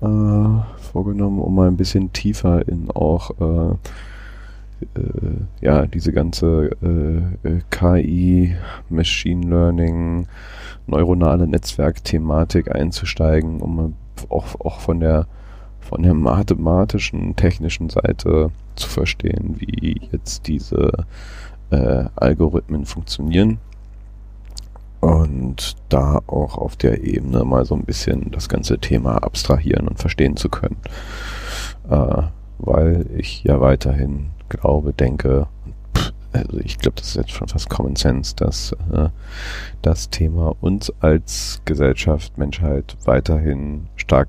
uh, 0.00 0.62
vorgenommen, 0.76 1.40
um 1.40 1.56
mal 1.56 1.66
ein 1.66 1.76
bisschen 1.76 2.12
tiefer 2.12 2.68
in 2.68 2.88
auch 2.88 3.30
uh, 3.40 3.78
ja 5.60 5.86
diese 5.86 6.12
ganze 6.12 6.70
KI, 7.70 8.56
Machine 8.88 9.46
Learning, 9.46 10.26
neuronale 10.86 11.46
Netzwerk-Thematik 11.46 12.74
einzusteigen, 12.74 13.60
um 13.60 13.94
auch, 14.28 14.60
auch 14.60 14.80
von 14.80 15.00
der 15.00 15.26
von 15.80 16.02
der 16.02 16.14
mathematischen, 16.14 17.34
technischen 17.36 17.88
Seite 17.88 18.50
zu 18.76 18.88
verstehen, 18.88 19.56
wie 19.58 20.00
jetzt 20.12 20.46
diese 20.46 20.92
Algorithmen 21.70 22.84
funktionieren 22.84 23.58
und 25.00 25.76
da 25.88 26.20
auch 26.26 26.58
auf 26.58 26.76
der 26.76 27.02
Ebene 27.02 27.44
mal 27.44 27.64
so 27.64 27.74
ein 27.74 27.84
bisschen 27.84 28.30
das 28.30 28.48
ganze 28.48 28.78
Thema 28.78 29.16
abstrahieren 29.18 29.88
und 29.88 29.98
verstehen 29.98 30.36
zu 30.36 30.48
können. 30.48 30.76
Äh, 31.88 32.22
weil 32.58 33.06
ich 33.16 33.42
ja 33.42 33.60
weiterhin 33.60 34.26
glaube, 34.50 34.92
denke, 34.92 35.46
also 36.32 36.58
ich 36.58 36.78
glaube, 36.78 36.96
das 36.96 37.08
ist 37.08 37.16
jetzt 37.16 37.30
schon 37.30 37.48
fast 37.48 37.68
Common 37.70 37.96
Sense, 37.96 38.36
dass 38.36 38.72
äh, 38.92 39.08
das 39.82 40.10
Thema 40.10 40.54
uns 40.60 40.92
als 41.00 41.60
Gesellschaft, 41.64 42.38
Menschheit 42.38 42.96
weiterhin 43.04 43.86
stark 43.96 44.28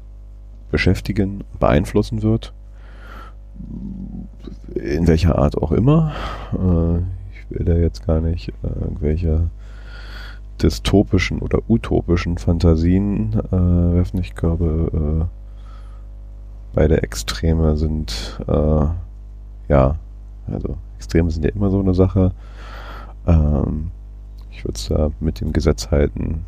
beschäftigen, 0.71 1.43
beeinflussen 1.59 2.23
wird. 2.23 2.53
In 4.73 5.07
welcher 5.07 5.37
Art 5.37 5.57
auch 5.57 5.71
immer. 5.71 6.13
Äh, 6.53 6.97
ich 7.33 7.49
will 7.49 7.65
da 7.65 7.73
jetzt 7.73 8.07
gar 8.07 8.21
nicht 8.21 8.49
äh, 8.49 8.67
irgendwelche 8.79 9.49
dystopischen 10.61 11.39
oder 11.39 11.59
utopischen 11.69 12.37
Fantasien 12.37 13.33
äh, 13.33 13.95
werfen. 13.95 14.19
Ich 14.19 14.35
glaube, 14.35 15.27
äh, 15.27 15.37
beide 16.73 17.03
Extreme 17.03 17.77
sind, 17.77 18.39
äh, 18.47 18.85
ja, 19.67 19.95
also 20.47 20.77
Extreme 20.97 21.31
sind 21.31 21.45
ja 21.45 21.51
immer 21.51 21.69
so 21.69 21.79
eine 21.79 21.93
Sache. 21.93 22.31
Ähm, 23.27 23.91
ich 24.51 24.63
würde 24.63 24.75
es 24.75 24.87
da 24.87 25.11
mit 25.19 25.41
dem 25.41 25.53
Gesetz 25.53 25.89
halten, 25.91 26.45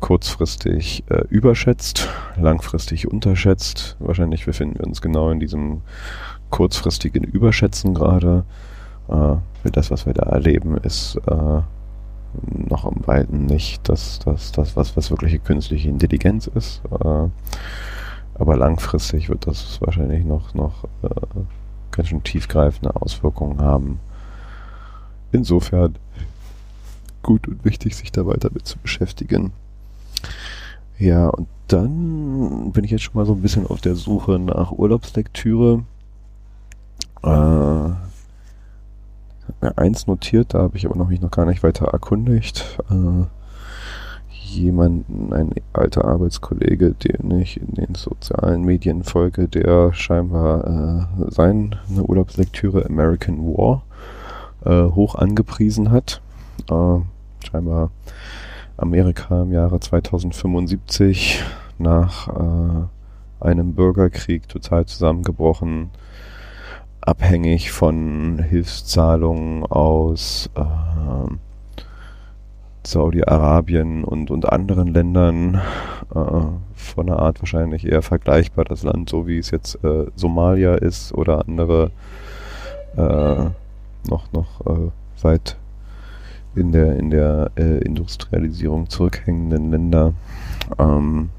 kurzfristig 0.00 1.04
äh, 1.08 1.24
überschätzt, 1.28 2.08
langfristig 2.36 3.10
unterschätzt. 3.10 3.96
Wahrscheinlich 4.00 4.44
befinden 4.46 4.78
wir 4.78 4.86
uns 4.86 5.00
genau 5.00 5.30
in 5.30 5.40
diesem 5.40 5.82
kurzfristigen 6.50 7.24
Überschätzen 7.24 7.94
gerade. 7.94 8.44
Äh, 9.08 9.70
das, 9.70 9.90
was 9.90 10.06
wir 10.06 10.12
da 10.12 10.24
erleben, 10.24 10.76
ist 10.76 11.16
äh, 11.26 11.60
noch 12.68 12.84
am 12.84 13.06
Weiten 13.06 13.46
nicht 13.46 13.88
das, 13.88 14.18
das, 14.24 14.52
das 14.52 14.76
was, 14.76 14.96
was 14.96 15.10
wirkliche 15.10 15.38
künstliche 15.38 15.88
Intelligenz 15.88 16.48
ist. 16.48 16.82
Äh, 16.90 17.28
aber 18.34 18.56
langfristig 18.56 19.28
wird 19.28 19.46
das 19.46 19.80
wahrscheinlich 19.80 20.24
noch, 20.24 20.54
noch 20.54 20.84
äh, 21.02 21.08
ganz 21.92 22.08
schön 22.08 22.24
tiefgreifende 22.24 22.96
Auswirkungen 22.96 23.60
haben. 23.60 24.00
Insofern 25.30 25.96
gut 27.22 27.46
und 27.46 27.64
wichtig, 27.64 27.96
sich 27.96 28.10
da 28.12 28.26
weiter 28.26 28.50
mit 28.52 28.66
zu 28.66 28.78
beschäftigen. 28.78 29.52
Ja, 30.98 31.28
und 31.28 31.48
dann 31.68 32.72
bin 32.72 32.84
ich 32.84 32.90
jetzt 32.90 33.02
schon 33.02 33.14
mal 33.14 33.26
so 33.26 33.32
ein 33.32 33.42
bisschen 33.42 33.66
auf 33.66 33.80
der 33.80 33.94
Suche 33.94 34.38
nach 34.38 34.72
Urlaubslektüre. 34.72 35.84
Äh, 37.22 37.90
mir 39.62 39.78
eins 39.78 40.06
notiert, 40.06 40.54
da 40.54 40.58
habe 40.60 40.76
ich 40.76 40.86
aber 40.86 40.96
noch 40.96 41.08
mich 41.08 41.20
noch 41.20 41.30
gar 41.30 41.46
nicht 41.46 41.62
weiter 41.62 41.86
erkundigt. 41.86 42.78
Äh, 42.90 43.24
jemanden, 44.56 45.32
ein 45.32 45.50
alter 45.72 46.04
Arbeitskollege, 46.04 46.92
den 46.92 47.30
ich 47.40 47.60
in 47.60 47.74
den 47.74 47.94
sozialen 47.94 48.64
Medien 48.64 49.02
folge, 49.04 49.48
der 49.48 49.92
scheinbar 49.92 51.08
äh, 51.18 51.30
seine 51.30 51.78
Urlaubslektüre 52.06 52.86
American 52.86 53.46
War 53.46 53.82
äh, 54.64 54.90
hoch 54.94 55.14
angepriesen 55.14 55.90
hat. 55.90 56.20
Äh, 56.70 56.98
scheinbar 57.46 57.90
Amerika 58.76 59.42
im 59.42 59.52
Jahre 59.52 59.80
2075 59.80 61.42
nach 61.78 62.28
äh, 62.28 63.44
einem 63.44 63.74
Bürgerkrieg 63.74 64.48
total 64.48 64.86
zusammengebrochen 64.86 65.90
abhängig 67.00 67.72
von 67.72 68.38
Hilfszahlungen 68.38 69.64
aus 69.64 70.48
äh, 70.54 70.62
Saudi-Arabien 72.84 74.04
und, 74.04 74.30
und 74.30 74.50
anderen 74.50 74.88
Ländern 74.88 75.60
äh, 76.14 76.18
von 76.74 77.08
einer 77.08 77.18
Art 77.18 77.40
wahrscheinlich 77.40 77.86
eher 77.86 78.02
vergleichbar 78.02 78.64
das 78.64 78.82
Land, 78.82 79.08
so 79.08 79.26
wie 79.26 79.38
es 79.38 79.50
jetzt 79.50 79.82
äh, 79.84 80.06
Somalia 80.16 80.74
ist 80.74 81.12
oder 81.14 81.46
andere 81.46 81.90
äh, 82.96 83.44
noch 84.08 84.32
noch 84.32 84.66
äh, 84.66 84.90
weit 85.22 85.56
in 86.54 86.72
der 86.72 86.98
in 86.98 87.10
der 87.10 87.50
äh, 87.56 87.78
Industrialisierung 87.78 88.88
zurückhängenden 88.88 89.70
Länder. 89.70 90.14
Ähm, 90.78 91.30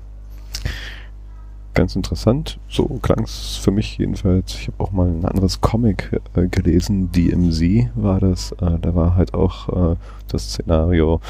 ganz 1.73 1.95
interessant. 1.95 2.59
So 2.69 2.85
klang 3.01 3.23
es 3.23 3.57
für 3.57 3.71
mich 3.71 3.97
jedenfalls. 3.97 4.55
Ich 4.55 4.67
habe 4.67 4.83
auch 4.83 4.91
mal 4.91 5.07
ein 5.07 5.25
anderes 5.25 5.61
Comic 5.61 6.19
äh, 6.35 6.47
gelesen, 6.47 7.11
DMZ 7.11 7.89
war 7.95 8.19
das. 8.19 8.51
Äh, 8.53 8.79
da 8.81 8.95
war 8.95 9.15
halt 9.15 9.33
auch 9.33 9.93
äh, 9.93 9.95
das 10.27 10.53
Szenario, 10.53 11.21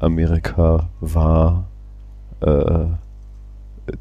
Amerika 0.00 0.88
war 1.00 1.64
äh, 2.40 2.86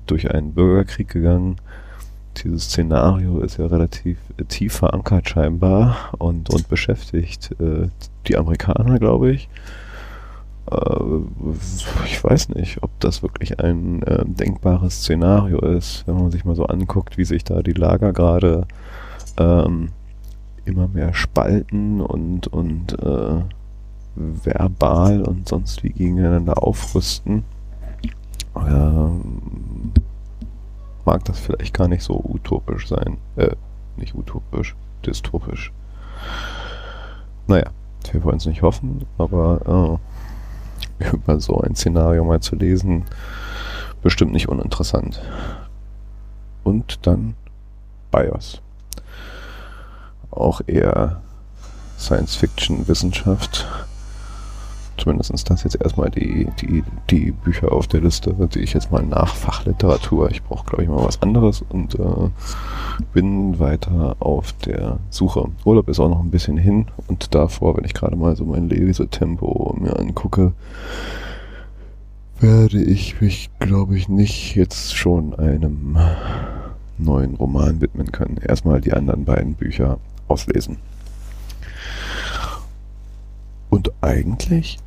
durch 0.06 0.32
einen 0.32 0.54
Bürgerkrieg 0.54 1.10
gegangen. 1.10 1.58
Dieses 2.44 2.66
Szenario 2.66 3.40
ist 3.40 3.58
ja 3.58 3.66
relativ 3.66 4.18
tief 4.48 4.74
verankert 4.74 5.30
scheinbar 5.30 6.14
und, 6.20 6.50
und 6.52 6.70
beschäftigt 6.70 7.56
äh, 7.60 7.90
die 8.28 8.38
Amerikaner, 8.38 9.00
glaube 9.00 9.32
ich. 9.32 9.50
Äh, 10.70 11.56
ich 12.06 12.24
weiß 12.24 12.50
nicht, 12.50 12.84
ob 12.84 12.92
das 13.00 13.24
wirklich 13.24 13.60
ein 13.60 14.04
äh, 14.04 14.26
denkbares 14.26 15.02
Szenario 15.02 15.60
ist, 15.60 16.06
wenn 16.08 16.16
man 16.16 16.32
sich 16.32 16.46
mal 16.46 16.56
so 16.56 16.66
anguckt, 16.66 17.18
wie 17.18 17.26
sich 17.26 17.44
da 17.44 17.62
die 17.62 17.74
Lager 17.74 18.14
gerade 18.14 18.68
ähm, 19.38 19.90
immer 20.66 20.88
mehr 20.88 21.14
spalten 21.14 22.02
und, 22.02 22.48
und 22.48 22.94
äh, 23.02 23.42
verbal 24.16 25.22
und 25.22 25.48
sonst 25.48 25.84
wie 25.84 25.90
gegeneinander 25.90 26.62
aufrüsten. 26.62 27.44
Ähm, 28.56 29.94
mag 31.06 31.24
das 31.26 31.40
vielleicht 31.40 31.74
gar 31.74 31.88
nicht 31.88 32.04
so 32.04 32.22
utopisch 32.22 32.88
sein. 32.88 33.18
Äh, 33.36 33.56
nicht 33.96 34.16
utopisch, 34.16 34.76
dystopisch. 35.06 35.72
Naja, 37.48 37.70
wir 38.12 38.24
wollen 38.24 38.38
es 38.38 38.46
nicht 38.46 38.62
hoffen, 38.62 39.06
aber 39.18 40.00
äh, 40.00 40.17
über 41.14 41.40
so 41.40 41.60
ein 41.62 41.76
Szenario 41.76 42.24
mal 42.24 42.40
zu 42.40 42.56
lesen, 42.56 43.06
bestimmt 44.02 44.34
nicht 44.34 44.50
uninteressant. 44.50 45.22
Und 46.64 47.06
dann 47.08 47.36
BIOS. 48.12 48.62
Auch 50.32 50.62
eher 50.68 51.22
Science-Fiction-Wissenschaft. 51.98 53.66
Zumindest 54.98 55.50
das 55.50 55.64
jetzt 55.64 55.80
erstmal 55.80 56.10
die, 56.10 56.48
die, 56.60 56.84
die 57.10 57.32
Bücher 57.32 57.72
auf 57.72 57.88
der 57.88 58.02
Liste, 58.02 58.34
die 58.54 58.60
ich 58.60 58.74
jetzt 58.74 58.92
mal 58.92 59.04
nach 59.04 59.36
Fachliteratur. 59.36 60.32
Ich 60.32 60.44
brauche, 60.44 60.66
glaube 60.66 60.84
ich, 60.84 60.90
mal 60.90 61.06
was 61.06 61.22
anderes 61.22 61.64
und 61.70 61.96
äh, 61.96 62.30
bin 63.14 63.60
weiter 63.60 64.16
auf 64.20 64.54
der 64.54 64.98
Suche. 65.10 65.50
Urlaub 65.66 65.88
ist 65.90 66.00
auch 66.00 66.10
noch 66.10 66.20
ein 66.20 66.32
bisschen 66.32 66.58
hin 66.58 66.88
und 67.08 67.36
davor, 67.36 67.78
wenn 67.78 67.86
ich 67.86 67.94
gerade 67.94 68.16
mal 68.16 68.36
so 68.36 68.44
mein 68.46 68.70
Lesetempo 68.70 69.76
mir 69.80 69.98
angucke, 70.00 70.54
werde 72.40 72.82
ich 72.82 73.22
mich, 73.22 73.50
glaube 73.60 73.98
ich, 73.98 74.10
nicht 74.10 74.56
jetzt 74.56 74.96
schon 74.96 75.34
einem 75.36 75.98
neuen 76.98 77.36
Roman 77.36 77.82
widmen 77.82 78.12
können. 78.12 78.38
Erstmal 78.38 78.82
die 78.82 78.94
anderen 78.94 79.26
beiden 79.26 79.54
Bücher 79.54 80.00
auslesen. 80.28 80.78
Und 83.70 83.92
eigentlich 84.02 84.78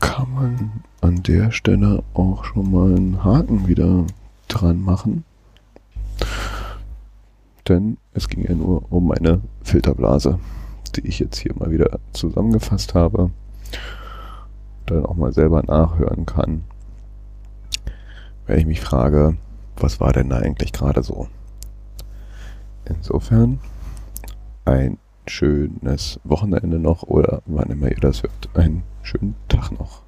kann 0.00 0.32
man 0.34 0.82
an 1.00 1.22
der 1.22 1.50
Stelle 1.50 2.02
auch 2.14 2.44
schon 2.44 2.70
mal 2.70 2.94
einen 2.94 3.24
Haken 3.24 3.66
wieder 3.66 4.04
dran 4.48 4.80
machen. 4.80 5.24
Denn 7.68 7.98
es 8.14 8.28
ging 8.28 8.44
ja 8.44 8.54
nur 8.54 8.90
um 8.90 9.10
eine 9.12 9.40
Filterblase, 9.62 10.38
die 10.96 11.06
ich 11.06 11.18
jetzt 11.18 11.38
hier 11.38 11.54
mal 11.56 11.70
wieder 11.70 11.98
zusammengefasst 12.12 12.94
habe. 12.94 13.30
Dann 14.86 15.04
auch 15.04 15.14
mal 15.14 15.32
selber 15.32 15.62
nachhören 15.62 16.24
kann. 16.24 16.64
Wenn 18.46 18.58
ich 18.58 18.66
mich 18.66 18.80
frage, 18.80 19.36
was 19.76 20.00
war 20.00 20.12
denn 20.12 20.30
da 20.30 20.38
eigentlich 20.38 20.72
gerade 20.72 21.02
so? 21.02 21.28
Insofern 22.86 23.60
ein 24.64 24.98
schönes 25.28 26.20
Wochenende 26.24 26.78
noch 26.78 27.02
oder 27.02 27.42
wann 27.46 27.70
immer 27.70 27.88
ihr 27.88 28.00
das 28.00 28.22
hört, 28.22 28.48
einen 28.54 28.82
schönen 29.02 29.34
Tag 29.48 29.70
noch. 29.72 30.07